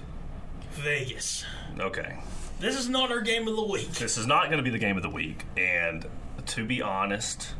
Vegas. 0.71 1.45
Okay. 1.79 2.17
This 2.59 2.77
is 2.79 2.87
not 2.87 3.11
our 3.11 3.21
game 3.21 3.47
of 3.47 3.55
the 3.55 3.63
week. 3.63 3.91
This 3.91 4.17
is 4.17 4.25
not 4.25 4.45
going 4.45 4.57
to 4.57 4.63
be 4.63 4.69
the 4.69 4.79
game 4.79 4.95
of 4.95 5.03
the 5.03 5.09
week, 5.09 5.43
and 5.57 6.05
to 6.47 6.65
be 6.65 6.81
honest, 6.81 7.53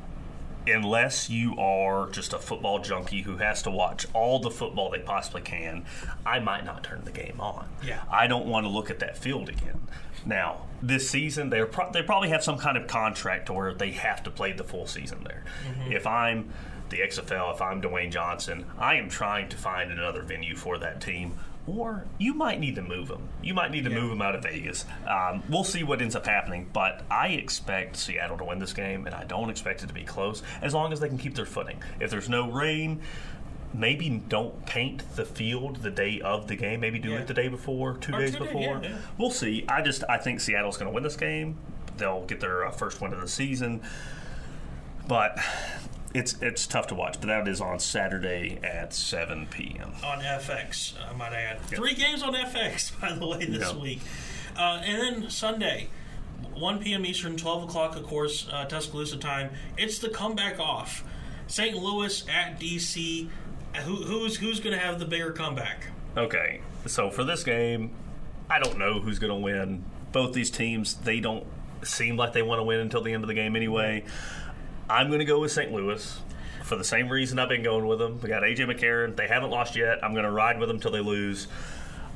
unless 0.67 1.29
you 1.29 1.57
are 1.57 2.09
just 2.09 2.33
a 2.33 2.39
football 2.39 2.79
junkie 2.79 3.21
who 3.21 3.37
has 3.37 3.61
to 3.63 3.71
watch 3.71 4.07
all 4.13 4.39
the 4.39 4.51
football 4.51 4.89
they 4.89 4.99
possibly 4.99 5.41
can, 5.41 5.85
I 6.25 6.39
might 6.39 6.65
not 6.65 6.83
turn 6.83 7.03
the 7.03 7.11
game 7.11 7.39
on. 7.39 7.67
Yeah. 7.85 8.01
I 8.11 8.27
don't 8.27 8.45
want 8.45 8.65
to 8.65 8.69
look 8.69 8.89
at 8.89 8.99
that 8.99 9.17
field 9.17 9.49
again. 9.49 9.81
Now, 10.25 10.65
this 10.81 11.09
season, 11.09 11.49
they're 11.49 11.67
pro- 11.67 11.91
they 11.91 12.01
probably 12.01 12.29
have 12.29 12.43
some 12.43 12.57
kind 12.57 12.77
of 12.77 12.87
contract 12.87 13.47
to 13.47 13.53
where 13.53 13.73
they 13.73 13.91
have 13.91 14.23
to 14.23 14.31
play 14.31 14.53
the 14.53 14.63
full 14.63 14.87
season 14.87 15.23
there. 15.23 15.43
Mm-hmm. 15.67 15.91
If 15.91 16.07
I'm 16.07 16.51
the 16.89 16.97
XFL, 16.97 17.53
if 17.53 17.61
I'm 17.61 17.81
Dwayne 17.81 18.11
Johnson, 18.11 18.65
I 18.77 18.95
am 18.95 19.09
trying 19.09 19.49
to 19.49 19.57
find 19.57 19.91
another 19.91 20.21
venue 20.21 20.55
for 20.55 20.77
that 20.79 21.01
team. 21.01 21.37
Or 21.67 22.05
you 22.19 22.35
might 22.35 22.59
need 22.59 22.75
to 22.75 22.83
move 22.83 23.07
them. 23.07 23.27
You 23.41 23.55
might 23.55 23.71
need 23.71 23.85
to 23.85 23.89
Yeah. 23.89 23.99
move 23.99 24.09
them 24.11 24.21
out 24.21 24.35
of 24.35 24.43
Vegas. 24.43 24.85
Um, 25.07 25.41
we'll 25.49 25.63
see 25.63 25.83
what 25.83 25.99
ends 26.01 26.15
up 26.15 26.27
happening, 26.27 26.67
but 26.71 27.01
I 27.09 27.29
expect 27.29 27.97
Seattle 27.97 28.37
to 28.37 28.43
win 28.43 28.59
this 28.59 28.71
game, 28.73 29.07
and 29.07 29.15
I 29.15 29.23
don't 29.23 29.49
expect 29.49 29.81
it 29.83 29.87
to 29.87 29.93
be 29.93 30.03
close 30.03 30.43
as 30.61 30.73
long 30.75 30.93
as 30.93 30.99
they 30.99 31.07
can 31.07 31.17
keep 31.17 31.33
their 31.33 31.45
footing. 31.47 31.81
If 31.99 32.11
there's 32.11 32.29
no 32.29 32.51
rain, 32.51 33.01
maybe 33.73 34.07
don't 34.09 34.65
paint 34.67 35.03
the 35.15 35.25
field 35.25 35.77
the 35.77 35.89
day 35.89 36.21
of 36.21 36.47
the 36.47 36.55
game. 36.55 36.81
Maybe 36.81 36.99
do 36.99 37.09
Yeah. 37.09 37.17
it 37.21 37.27
the 37.27 37.33
day 37.33 37.47
before, 37.47 37.95
two 37.97 38.13
Or 38.13 38.19
days 38.19 38.33
two 38.35 38.43
before. 38.45 38.61
yeah, 38.61 38.79
yeah. 38.89 38.97
We'll 39.17 39.31
see. 39.31 39.65
I 39.67 39.81
just 39.81 40.03
I 40.07 40.17
think 40.17 40.41
Seattle's 40.41 40.77
going 40.77 40.89
to 40.91 40.93
win 40.93 41.03
this 41.03 41.17
game. 41.17 41.57
They'll 41.97 42.25
get 42.25 42.41
their 42.41 42.65
uh, 42.67 42.71
first 42.71 43.01
win 43.01 43.11
of 43.11 43.21
the 43.21 43.27
season, 43.27 43.81
but 45.07 45.39
it's 46.15 46.35
it's 46.41 46.65
tough 46.65 46.87
to 46.87 46.95
watch. 46.95 47.19
But 47.19 47.27
that 47.27 47.47
is 47.47 47.61
on 47.61 47.79
Saturday 47.79 48.59
at 48.63 48.93
7 48.93 49.47
p.m. 49.47 49.91
on 50.03 50.19
FX, 50.19 50.93
I 51.09 51.13
might 51.15 51.33
add. 51.33 51.61
Three 51.61 51.93
games 51.93 52.23
on 52.23 52.33
FX, 52.33 52.99
by 53.01 53.13
the 53.13 53.27
way, 53.27 53.45
this 53.45 53.71
Yeah. 53.73 53.77
week. 53.79 53.99
Uh, 54.57 54.81
and 54.85 55.21
then 55.23 55.29
Sunday, 55.29 55.89
1 56.53 56.79
p.m. 56.79 57.05
Eastern, 57.05 57.35
12 57.35 57.63
o'clock, 57.63 57.95
of 57.97 58.03
course, 58.03 58.47
uh, 58.51 58.65
Tuscaloosa 58.65 59.17
time. 59.17 59.49
It's 59.77 59.99
the 59.99 60.09
comeback 60.09 60.59
off. 60.59 61.03
St. 61.47 61.75
Louis 61.75 62.25
at 62.29 62.59
DC. 62.59 63.29
Who, 63.83 63.95
who's 63.95 64.37
who's 64.37 64.61
going 64.61 64.73
to 64.73 64.79
have 64.81 64.99
the 64.99 65.05
bigger 65.05 65.31
comeback? 65.31 65.87
Okay, 66.15 66.61
so 66.85 67.11
for 67.11 67.25
this 67.25 67.43
game, 67.43 67.91
I 68.49 68.57
don't 68.59 68.77
know 68.77 69.01
who's 69.01 69.19
going 69.19 69.33
to 69.33 69.39
win. 69.39 69.83
Both 70.13 70.31
these 70.33 70.49
teams, 70.49 70.93
they 70.95 71.19
don't 71.19 71.45
seem 71.83 72.15
like 72.15 72.31
they 72.31 72.41
want 72.41 72.59
to 72.59 72.63
win 72.63 72.79
until 72.79 73.01
the 73.01 73.11
end 73.11 73.23
of 73.23 73.27
the 73.27 73.33
game 73.33 73.55
anyway. 73.57 74.05
I'm 74.89 75.07
going 75.07 75.19
to 75.19 75.25
go 75.25 75.39
with 75.39 75.51
St. 75.51 75.71
Louis 75.71 76.19
for 76.63 76.75
the 76.75 76.83
same 76.83 77.09
reason 77.09 77.39
I've 77.39 77.49
been 77.49 77.63
going 77.63 77.85
with 77.87 77.99
them. 77.99 78.19
We 78.21 78.29
got 78.29 78.43
AJ 78.43 78.71
McCarron. 78.71 79.15
They 79.15 79.27
haven't 79.27 79.49
lost 79.51 79.75
yet. 79.75 80.03
I'm 80.03 80.13
going 80.13 80.25
to 80.25 80.31
ride 80.31 80.59
with 80.59 80.67
them 80.67 80.79
till 80.79 80.91
they 80.91 80.99
lose. 80.99 81.47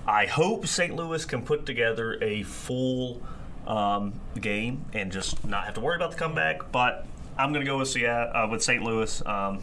I 0.08 0.26
hope 0.26 0.66
St. 0.66 0.96
Louis 0.96 1.24
can 1.26 1.44
put 1.44 1.66
together 1.66 2.18
a 2.24 2.44
full 2.44 3.22
um, 3.68 4.20
game 4.40 4.86
and 4.94 5.12
just 5.12 5.46
not 5.46 5.66
have 5.66 5.76
to 5.76 5.82
worry 5.82 5.96
about 5.96 6.12
the 6.12 6.18
comeback. 6.18 6.72
But 6.72 7.06
I'm 7.38 7.54
going 7.54 7.64
to 7.64 7.70
go 7.70 7.78
with 7.78 7.90
Seattle, 7.90 8.32
uh, 8.36 8.48
with 8.48 8.64
St. 8.64 8.84
Louis. 8.84 9.26
Um, 9.26 9.62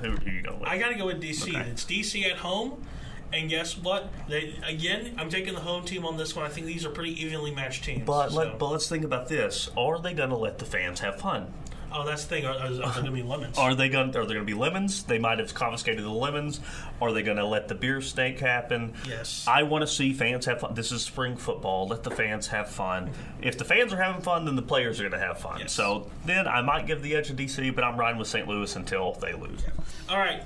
who, 0.00 0.10
who 0.12 0.30
are 0.30 0.32
you 0.32 0.42
going 0.42 0.60
with? 0.60 0.68
I 0.68 0.78
got 0.78 0.90
to 0.90 0.94
go 0.94 1.06
with 1.06 1.20
DC. 1.22 1.48
Okay. 1.48 1.68
It's 1.70 1.84
DC 1.84 2.30
at 2.30 2.38
home. 2.38 2.84
And 3.32 3.50
guess 3.50 3.76
what? 3.76 4.10
They, 4.28 4.58
again, 4.66 5.14
I'm 5.18 5.28
taking 5.28 5.52
the 5.52 5.60
home 5.60 5.84
team 5.84 6.06
on 6.06 6.16
this 6.16 6.34
one. 6.34 6.46
I 6.46 6.48
think 6.48 6.66
these 6.66 6.86
are 6.86 6.90
pretty 6.90 7.20
evenly 7.22 7.54
matched 7.54 7.84
teams. 7.84 8.06
But, 8.06 8.30
so- 8.30 8.36
let, 8.36 8.58
but 8.58 8.70
let's 8.70 8.88
think 8.88 9.04
about 9.04 9.28
this: 9.28 9.68
Are 9.76 10.00
they 10.00 10.14
going 10.14 10.30
to 10.30 10.36
let 10.36 10.58
the 10.58 10.64
fans 10.64 11.00
have 11.00 11.20
fun? 11.20 11.52
Oh, 11.92 12.06
that's 12.06 12.24
the 12.24 12.28
thing. 12.28 12.46
Are, 12.46 12.54
are, 12.54 12.70
there 12.70 12.92
going 12.92 13.04
to 13.04 13.10
be 13.10 13.22
lemons? 13.22 13.58
Are 13.58 13.74
they 13.74 13.88
going? 13.88 14.08
Are 14.10 14.12
there 14.12 14.24
going 14.24 14.38
to 14.40 14.44
be 14.44 14.54
lemons? 14.54 15.02
They 15.02 15.18
might 15.18 15.38
have 15.38 15.54
confiscated 15.54 16.04
the 16.04 16.10
lemons. 16.10 16.60
Are 17.00 17.12
they 17.12 17.22
going 17.22 17.36
to 17.36 17.46
let 17.46 17.68
the 17.68 17.74
beer 17.74 18.00
snake 18.00 18.40
happen? 18.40 18.94
Yes. 19.06 19.44
I 19.48 19.62
want 19.64 19.82
to 19.82 19.86
see 19.86 20.12
fans 20.12 20.46
have 20.46 20.60
fun. 20.60 20.74
This 20.74 20.92
is 20.92 21.02
spring 21.02 21.36
football. 21.36 21.88
Let 21.88 22.02
the 22.02 22.10
fans 22.10 22.48
have 22.48 22.68
fun. 22.68 23.10
If 23.40 23.58
the 23.58 23.64
fans 23.64 23.92
are 23.92 24.02
having 24.02 24.22
fun, 24.22 24.44
then 24.44 24.56
the 24.56 24.62
players 24.62 25.00
are 25.00 25.08
going 25.08 25.20
to 25.20 25.26
have 25.26 25.38
fun. 25.38 25.60
Yes. 25.60 25.72
So 25.72 26.10
then 26.24 26.46
I 26.46 26.62
might 26.62 26.86
give 26.86 27.02
the 27.02 27.14
edge 27.16 27.28
to 27.28 27.34
DC, 27.34 27.74
but 27.74 27.84
I'm 27.84 27.98
riding 27.98 28.18
with 28.18 28.28
St. 28.28 28.46
Louis 28.46 28.74
until 28.76 29.12
they 29.14 29.32
lose. 29.32 29.60
All 30.08 30.18
right. 30.18 30.42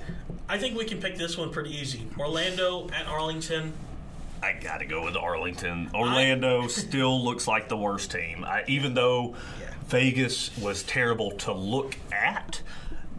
I 0.49 0.57
think 0.57 0.77
we 0.77 0.85
can 0.85 0.99
pick 0.99 1.17
this 1.17 1.37
one 1.37 1.51
pretty 1.51 1.71
easy. 1.71 2.07
Orlando 2.19 2.89
at 2.93 3.07
Arlington. 3.07 3.73
I 4.41 4.53
got 4.53 4.79
to 4.79 4.85
go 4.85 5.05
with 5.05 5.15
Arlington. 5.15 5.89
Orlando 5.93 6.67
still 6.67 7.23
looks 7.23 7.47
like 7.47 7.69
the 7.69 7.77
worst 7.77 8.11
team. 8.11 8.43
I, 8.43 8.63
even 8.67 8.93
though 8.93 9.35
Yeah. 9.61 9.72
Vegas 9.87 10.55
was 10.57 10.83
terrible 10.83 11.31
to 11.31 11.53
look 11.53 11.95
at, 12.11 12.61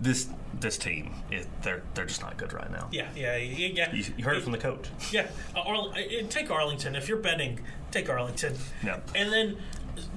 this 0.01 0.29
this 0.61 0.77
team 0.79 1.13
it, 1.31 1.47
they're 1.63 1.83
they're 1.95 2.05
just 2.07 2.21
not 2.23 2.37
good 2.37 2.53
right 2.53 2.71
now. 2.71 2.89
Yeah, 2.93 3.09
yeah, 3.17 3.37
yeah. 3.37 3.93
You, 3.95 4.05
you 4.17 4.25
heard 4.25 4.37
it 4.37 4.43
from 4.43 4.53
the 4.53 4.59
coach. 4.59 4.89
Yeah, 5.13 5.27
uh, 5.55 5.61
Arl- 5.61 5.93
uh, 5.95 6.27
take 6.29 6.51
Arlington. 6.51 6.95
If 6.97 7.09
you're 7.09 7.19
betting, 7.19 7.61
take 7.91 8.09
Arlington. 8.09 8.55
Yeah. 8.85 9.01
And 9.15 9.33
then 9.33 9.57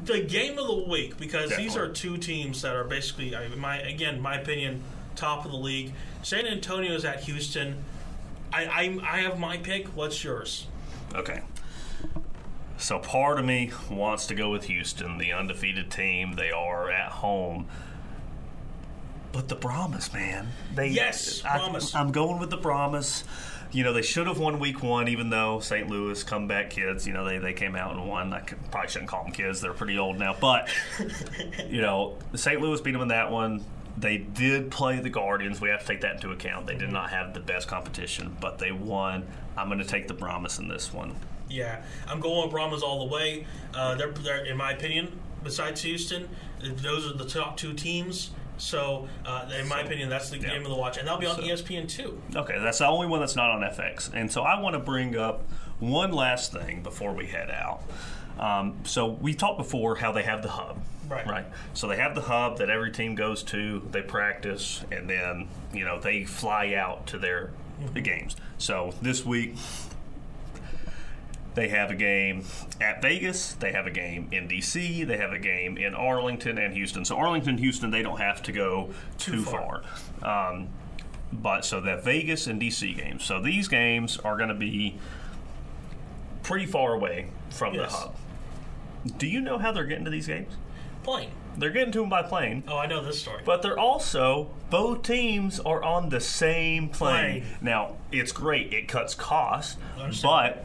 the 0.06 0.22
game 0.22 0.58
of 0.58 0.68
the 0.68 0.86
week, 0.90 1.18
because 1.18 1.56
these 1.56 1.76
are 1.76 1.88
two 1.88 2.18
teams 2.18 2.62
that 2.64 2.76
are 2.76 2.84
basically, 2.84 3.36
I- 3.36 3.48
my 3.50 3.78
again, 3.80 4.20
my 4.22 4.36
opinion, 4.40 4.84
top 5.16 5.46
of 5.46 5.52
the 5.52 5.58
league. 5.58 5.94
San 6.24 6.46
Antonio's 6.48 7.06
at 7.06 7.22
Houston. 7.24 7.84
I, 8.54 8.66
I, 8.66 9.00
I 9.04 9.18
have 9.22 9.40
my 9.40 9.58
pick. 9.58 9.88
What's 9.90 10.24
yours? 10.24 10.68
Okay. 11.14 11.42
So 12.78 13.00
part 13.00 13.40
of 13.40 13.46
me 13.46 13.72
wants 13.90 14.28
to 14.28 14.36
go 14.36 14.52
with 14.52 14.66
Houston, 14.66 15.18
the 15.18 15.34
undefeated 15.34 15.90
team. 15.90 16.34
They 16.34 16.52
are 16.52 16.92
at 16.92 17.12
home. 17.12 17.68
But 19.32 19.50
the 19.50 19.56
Brahmas, 19.56 20.14
man. 20.14 20.50
They 20.74 20.90
Yes, 20.90 21.44
I, 21.44 21.58
Brahmas. 21.58 21.96
I'm 21.96 22.12
going 22.12 22.40
with 22.40 22.50
the 22.50 22.58
Brahmas. 22.58 23.24
You 23.72 23.84
know, 23.84 23.94
they 23.94 24.02
should 24.02 24.28
have 24.28 24.40
won 24.40 24.60
week 24.60 24.82
one, 24.82 25.10
even 25.10 25.30
though 25.30 25.60
St. 25.60 25.90
Louis 25.90 26.24
comeback 26.24 26.70
kids, 26.70 27.06
you 27.06 27.14
know, 27.14 27.26
they, 27.26 27.38
they 27.38 27.52
came 27.52 27.76
out 27.76 27.96
and 27.96 28.08
won. 28.08 28.32
I 28.32 28.40
could, 28.40 28.60
probably 28.72 28.90
shouldn't 28.90 29.10
call 29.10 29.24
them 29.24 29.34
kids. 29.34 29.60
They're 29.60 29.74
pretty 29.74 29.98
old 29.98 30.18
now. 30.18 30.36
But, 30.40 30.70
you 31.68 31.82
know, 31.82 32.16
St. 32.34 32.62
Louis 32.62 32.80
beat 32.80 32.94
them 32.94 33.02
in 33.02 33.10
that 33.10 33.32
one. 33.32 33.66
They 33.98 34.18
did 34.20 34.72
play 34.72 35.00
the 35.00 35.10
Guardians. 35.10 35.60
We 35.60 35.70
have 35.70 35.82
to 35.82 35.88
take 35.88 36.02
that 36.02 36.16
into 36.16 36.32
account. 36.32 36.68
They 36.68 36.74
did 36.74 36.84
mm-hmm. 36.84 36.94
not 36.94 37.10
have 37.10 37.34
the 37.34 37.40
best 37.40 37.68
competition, 37.68 38.38
but 38.40 38.60
they 38.60 38.72
won. 38.72 39.28
I'm 39.58 39.68
going 39.68 39.80
to 39.80 39.86
take 39.86 40.08
the 40.08 40.14
Brahmas 40.14 40.60
in 40.60 40.68
this 40.68 40.94
one. 40.94 41.16
Yeah, 41.50 41.82
I'm 42.08 42.20
going 42.20 42.44
with 42.44 42.52
Brahmas 42.52 42.84
all 42.84 43.08
the 43.08 43.14
way. 43.14 43.46
Uh, 43.74 43.96
they're, 43.96 44.12
they're, 44.12 44.46
in 44.46 44.58
my 44.58 44.72
opinion, 44.72 45.20
besides 45.44 45.82
Houston, 45.82 46.28
those 46.62 47.10
are 47.10 47.14
the 47.16 47.26
top 47.28 47.58
two 47.58 47.74
teams. 47.74 48.32
So, 48.58 49.08
uh, 49.26 49.48
in 49.60 49.68
my 49.68 49.82
So, 49.82 49.86
opinion, 49.86 50.10
that's 50.10 50.30
the 50.32 50.40
yeah. 50.40 50.50
game 50.50 50.64
of 50.64 50.70
the 50.70 50.76
watch, 50.76 50.98
and 50.98 51.08
that'll 51.08 51.20
be 51.20 51.28
on 51.28 51.36
So- 51.36 51.44
ESPN2. 51.44 52.36
Okay, 52.36 52.58
that's 52.60 52.80
the 52.80 52.88
only 52.88 53.08
one 53.08 53.20
that's 53.20 53.36
not 53.36 53.52
on 53.52 53.62
FX. 53.64 54.10
And 54.14 54.32
so 54.32 54.42
I 54.42 54.60
want 54.60 54.74
to 54.74 54.80
bring 54.80 55.16
up 55.16 55.44
one 55.80 56.12
last 56.12 56.52
thing 56.52 56.82
before 56.82 57.14
we 57.14 57.28
head 57.28 57.52
out. 57.52 57.82
Um, 58.40 58.80
so 58.84 59.06
we 59.08 59.34
talked 59.36 59.58
before 59.60 59.96
how 59.96 60.12
they 60.12 60.24
have 60.24 60.42
the 60.42 60.50
hub. 60.50 60.80
Right. 61.08 61.26
Right. 61.26 61.46
So 61.74 61.88
they 61.88 61.98
have 61.98 62.16
the 62.16 62.22
hub 62.22 62.58
that 62.58 62.70
every 62.70 62.92
team 62.92 63.16
goes 63.16 63.42
to, 63.44 63.88
they 63.92 64.02
practice, 64.02 64.84
and 64.92 65.10
then, 65.10 65.48
you 65.72 65.86
know, 65.86 66.00
they 66.00 66.26
fly 66.26 66.74
out 66.74 67.08
to 67.08 67.18
their 67.18 67.52
the 67.94 68.02
games. 68.02 68.36
So 68.58 68.94
this 69.04 69.24
week, 69.26 69.56
They 71.58 71.70
have 71.70 71.90
a 71.90 71.96
game 71.96 72.44
at 72.80 73.02
Vegas. 73.02 73.54
They 73.54 73.72
have 73.72 73.88
a 73.88 73.90
game 73.90 74.28
in 74.32 74.48
DC. 74.48 75.08
They 75.08 75.18
have 75.18 75.34
a 75.34 75.40
game 75.40 75.76
in 75.76 75.96
Arlington 75.96 76.60
and 76.60 76.72
Houston. 76.76 77.04
So 77.04 77.18
Arlington, 77.18 77.58
Houston, 77.58 77.90
they 77.90 78.04
don't 78.04 78.20
have 78.20 78.44
to 78.44 78.52
go 78.52 78.94
too, 79.18 79.32
Too 79.38 79.42
far. 79.42 79.82
far. 80.22 80.50
Um, 80.52 80.70
but 81.34 81.66
so 81.66 81.82
that 81.82 82.04
Vegas 82.04 82.46
and 82.46 82.62
DC 82.62 82.96
games. 82.96 83.24
So 83.24 83.42
these 83.42 83.68
games 83.68 84.20
are 84.20 84.38
going 84.38 84.50
to 84.50 84.54
be 84.56 85.00
pretty 86.44 86.68
far 86.68 86.94
away 86.94 87.32
from 87.50 87.74
Yes. 87.74 87.92
the 87.92 87.98
hub. 87.98 88.16
Do 89.18 89.26
you 89.26 89.42
know 89.42 89.58
how 89.58 89.72
they're 89.72 89.86
getting 89.86 90.06
to 90.06 90.12
these 90.12 90.28
games? 90.28 90.54
Plane. 91.02 91.32
They're 91.58 91.72
getting 91.72 91.92
to 91.94 92.02
them 92.02 92.10
by 92.10 92.22
plane. 92.22 92.66
Oh, 92.68 92.78
I 92.78 92.86
know 92.86 93.04
this 93.04 93.20
story. 93.20 93.42
But 93.44 93.64
they're 93.64 93.80
also 93.80 94.52
both 94.70 95.02
teams 95.02 95.60
are 95.62 95.82
on 95.82 96.10
the 96.10 96.20
same 96.22 96.90
plane. 96.90 97.42
Plane. 97.42 97.58
Now 97.62 97.96
it's 98.12 98.32
great; 98.32 98.72
it 98.74 98.88
cuts 98.88 99.16
costs, 99.16 99.78
but 100.22 100.64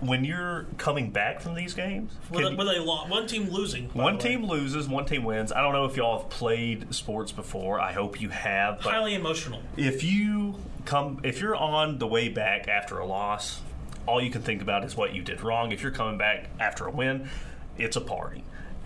when 0.00 0.24
you're 0.24 0.66
coming 0.76 1.10
back 1.10 1.40
from 1.40 1.54
these 1.54 1.74
games, 1.74 2.12
with, 2.30 2.44
can- 2.44 2.54
a, 2.54 2.56
with 2.56 2.68
a 2.68 2.80
lo- 2.80 3.06
one 3.08 3.26
team 3.26 3.48
losing. 3.50 3.84
one 3.94 4.16
team 4.18 4.44
loses, 4.44 4.88
one 4.88 5.04
team 5.04 5.24
wins. 5.24 5.50
I 5.52 5.60
don't 5.60 5.72
know 5.72 5.84
if 5.86 5.96
y'all 5.96 6.20
have 6.20 6.30
played 6.30 6.94
sports 6.94 7.32
before. 7.32 7.80
I 7.80 7.92
hope 7.92 8.20
you 8.20 8.28
have. 8.28 8.80
But 8.82 8.92
highly 8.92 9.14
emotional. 9.14 9.60
if 9.76 10.04
you 10.04 10.54
come, 10.84 11.20
if 11.24 11.40
you're 11.40 11.56
on 11.56 11.98
the 11.98 12.06
way 12.06 12.28
back 12.28 12.68
after 12.68 12.98
a 12.98 13.06
loss, 13.06 13.60
all 14.06 14.22
you 14.22 14.30
can 14.30 14.42
think 14.42 14.62
about 14.62 14.84
is 14.84 14.96
what 14.96 15.14
you 15.14 15.22
did 15.22 15.42
wrong. 15.42 15.72
If 15.72 15.82
you're 15.82 15.90
coming 15.92 16.16
back 16.16 16.48
after 16.60 16.86
a 16.86 16.90
win, 16.90 17.28
it's 17.76 17.96
a 17.96 18.00
party. 18.00 18.44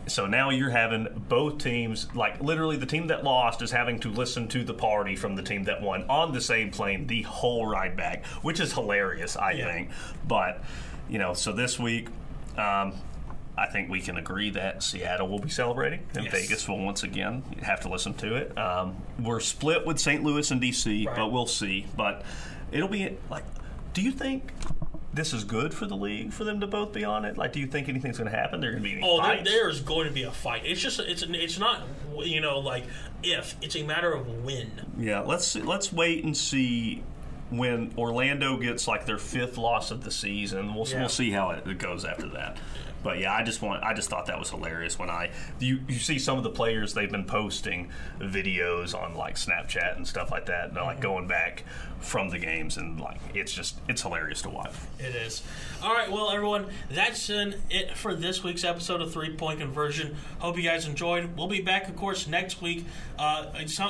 So 0.08 0.26
now 0.26 0.50
you're 0.50 0.70
having 0.70 1.06
both 1.28 1.58
teams, 1.58 2.08
like 2.12 2.40
literally 2.42 2.76
the 2.76 2.86
team 2.86 3.06
that 3.08 3.22
lost 3.22 3.62
is 3.62 3.70
having 3.70 4.00
to 4.00 4.08
listen 4.10 4.48
to 4.48 4.64
the 4.64 4.74
party 4.74 5.14
from 5.14 5.36
the 5.36 5.42
team 5.42 5.62
that 5.64 5.80
won 5.80 6.04
on 6.10 6.32
the 6.32 6.40
same 6.40 6.70
plane 6.72 7.06
the 7.06 7.22
whole 7.22 7.66
ride 7.66 7.96
back, 7.96 8.26
which 8.42 8.58
is 8.58 8.72
hilarious, 8.72 9.36
I 9.36 9.52
Yeah. 9.52 9.70
think. 9.72 9.90
But, 10.26 10.64
you 11.08 11.18
know, 11.18 11.34
so 11.34 11.52
this 11.52 11.78
week, 11.78 12.08
um, 12.56 12.92
I 13.56 13.66
think 13.66 13.90
we 13.90 14.00
can 14.00 14.16
agree 14.16 14.50
that 14.50 14.82
Seattle 14.82 15.28
will 15.28 15.38
be 15.38 15.50
celebrating, 15.50 16.00
and 16.14 16.24
Yes. 16.24 16.32
Vegas 16.32 16.68
will 16.68 16.78
once 16.82 17.02
again 17.02 17.42
have 17.62 17.80
to 17.80 17.88
listen 17.88 18.14
to 18.14 18.34
it. 18.36 18.56
Um, 18.56 18.96
we're 19.20 19.40
split 19.40 19.84
with 19.86 19.98
St. 20.00 20.22
Louis 20.24 20.50
and 20.50 20.60
DC, 20.60 21.06
Right. 21.06 21.16
but 21.16 21.30
we'll 21.32 21.46
see. 21.46 21.86
But 21.96 22.22
it'll 22.70 22.88
be 22.88 23.16
like, 23.30 23.44
do 23.92 24.00
you 24.00 24.10
think 24.10 24.52
this 25.14 25.34
is 25.34 25.44
good 25.44 25.74
for 25.74 25.84
the 25.84 25.94
league 25.96 26.32
for 26.32 26.44
them 26.44 26.60
to 26.60 26.66
both 26.66 26.94
be 26.94 27.04
on 27.04 27.26
it? 27.26 27.36
Like, 27.36 27.52
do 27.52 27.60
you 27.60 27.66
think 27.66 27.90
anything's 27.90 28.16
going 28.16 28.30
to 28.30 28.36
happen? 28.36 28.60
There 28.60 28.70
going 28.70 28.82
to 28.82 28.88
be 28.88 28.94
any 28.96 29.02
Oh, 29.04 29.20
there, 29.22 29.44
there 29.44 29.68
is 29.68 29.80
going 29.80 30.06
to 30.08 30.12
be 30.14 30.22
a 30.22 30.30
fight. 30.30 30.62
It's 30.64 30.80
just 30.80 30.98
it's 31.00 31.22
it's 31.22 31.58
not 31.58 31.82
you 32.24 32.40
know 32.40 32.58
like 32.58 32.84
if 33.22 33.54
it's 33.60 33.76
a 33.76 33.82
matter 33.82 34.12
of 34.14 34.44
when. 34.44 34.70
Yeah, 34.98 35.20
let's 35.20 35.46
see, 35.46 35.60
let's 35.60 35.92
wait 35.92 36.24
and 36.24 36.34
see 36.34 37.02
when 37.52 37.92
Orlando 37.96 38.56
gets 38.56 38.88
like 38.88 39.06
their 39.06 39.18
fifth 39.18 39.58
loss 39.58 39.90
of 39.90 40.04
the 40.04 40.10
season. 40.10 40.74
We'll 40.74 40.86
Yeah. 40.88 41.00
we'll 41.00 41.08
see 41.08 41.30
how 41.30 41.50
it, 41.50 41.66
it 41.66 41.78
goes 41.78 42.04
after 42.04 42.28
that. 42.30 42.58
But 43.02 43.18
yeah, 43.18 43.32
I 43.34 43.42
just 43.42 43.62
want 43.62 43.82
I 43.82 43.94
just 43.94 44.08
thought 44.10 44.26
that 44.26 44.38
was 44.38 44.50
hilarious 44.50 44.98
when 44.98 45.10
I 45.10 45.30
you 45.58 45.80
you 45.88 45.98
see 45.98 46.18
some 46.18 46.38
of 46.38 46.44
the 46.44 46.50
players 46.50 46.94
they've 46.94 47.10
been 47.10 47.24
posting 47.24 47.90
videos 48.20 48.94
on 48.94 49.14
like 49.14 49.36
Snapchat 49.36 49.96
and 49.96 50.06
stuff 50.06 50.30
like 50.30 50.46
that, 50.46 50.74
like 50.74 50.92
Mm-hmm. 50.92 51.02
going 51.02 51.26
back 51.26 51.64
from 52.00 52.30
the 52.30 52.38
games 52.38 52.76
and 52.76 53.00
like 53.00 53.20
it's 53.34 53.52
just 53.52 53.76
it's 53.88 54.02
hilarious 54.02 54.42
to 54.42 54.50
watch. 54.50 54.72
It 54.98 55.14
is. 55.14 55.42
All 55.82 55.92
right, 55.92 56.10
well, 56.10 56.30
everyone, 56.30 56.66
that's 56.90 57.28
an, 57.28 57.56
it 57.70 57.96
for 57.96 58.14
this 58.14 58.44
week's 58.44 58.62
episode 58.64 59.00
of 59.00 59.12
Three 59.12 59.34
Point 59.34 59.58
Conversion. 59.60 60.16
Hope 60.38 60.56
you 60.56 60.62
guys 60.62 60.86
enjoyed. 60.86 61.36
We'll 61.36 61.48
be 61.48 61.60
back, 61.60 61.88
of 61.88 61.96
course, 61.96 62.28
next 62.28 62.62
week. 62.62 62.84
Uh, 63.18 63.46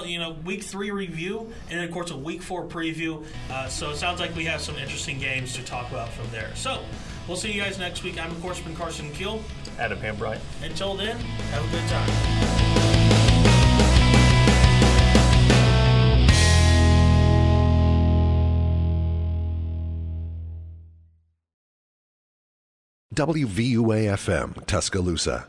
you 0.06 0.18
know, 0.18 0.32
week 0.44 0.62
three 0.62 0.90
review, 0.90 1.52
and 1.70 1.78
then, 1.78 1.84
of 1.86 1.90
course, 1.90 2.10
a 2.10 2.16
week 2.16 2.42
four 2.42 2.64
preview. 2.66 3.24
Uh, 3.50 3.68
so 3.68 3.90
it 3.90 3.96
sounds 3.96 4.20
like 4.20 4.34
we 4.36 4.44
have 4.44 4.60
some 4.60 4.76
interesting 4.76 5.18
games 5.18 5.54
to 5.54 5.62
talk 5.62 5.90
about 5.90 6.08
from 6.10 6.30
there. 6.30 6.50
So 6.54 6.82
we'll 7.28 7.36
see 7.36 7.52
you 7.52 7.60
guys 7.60 7.78
next 7.78 8.02
week. 8.02 8.22
I'm, 8.22 8.30
of 8.30 8.40
course, 8.40 8.60
been 8.60 8.74
Carson 8.76 9.10
Keel. 9.12 9.42
Adam 9.78 9.98
Hambright. 9.98 10.40
Until 10.62 10.94
then, 10.94 11.16
have 11.16 11.64
a 11.66 11.70
good 11.70 11.88
time. 11.88 12.72
WVUA 23.14 24.08
FM, 24.14 24.64
Tuscaloosa. 24.64 25.46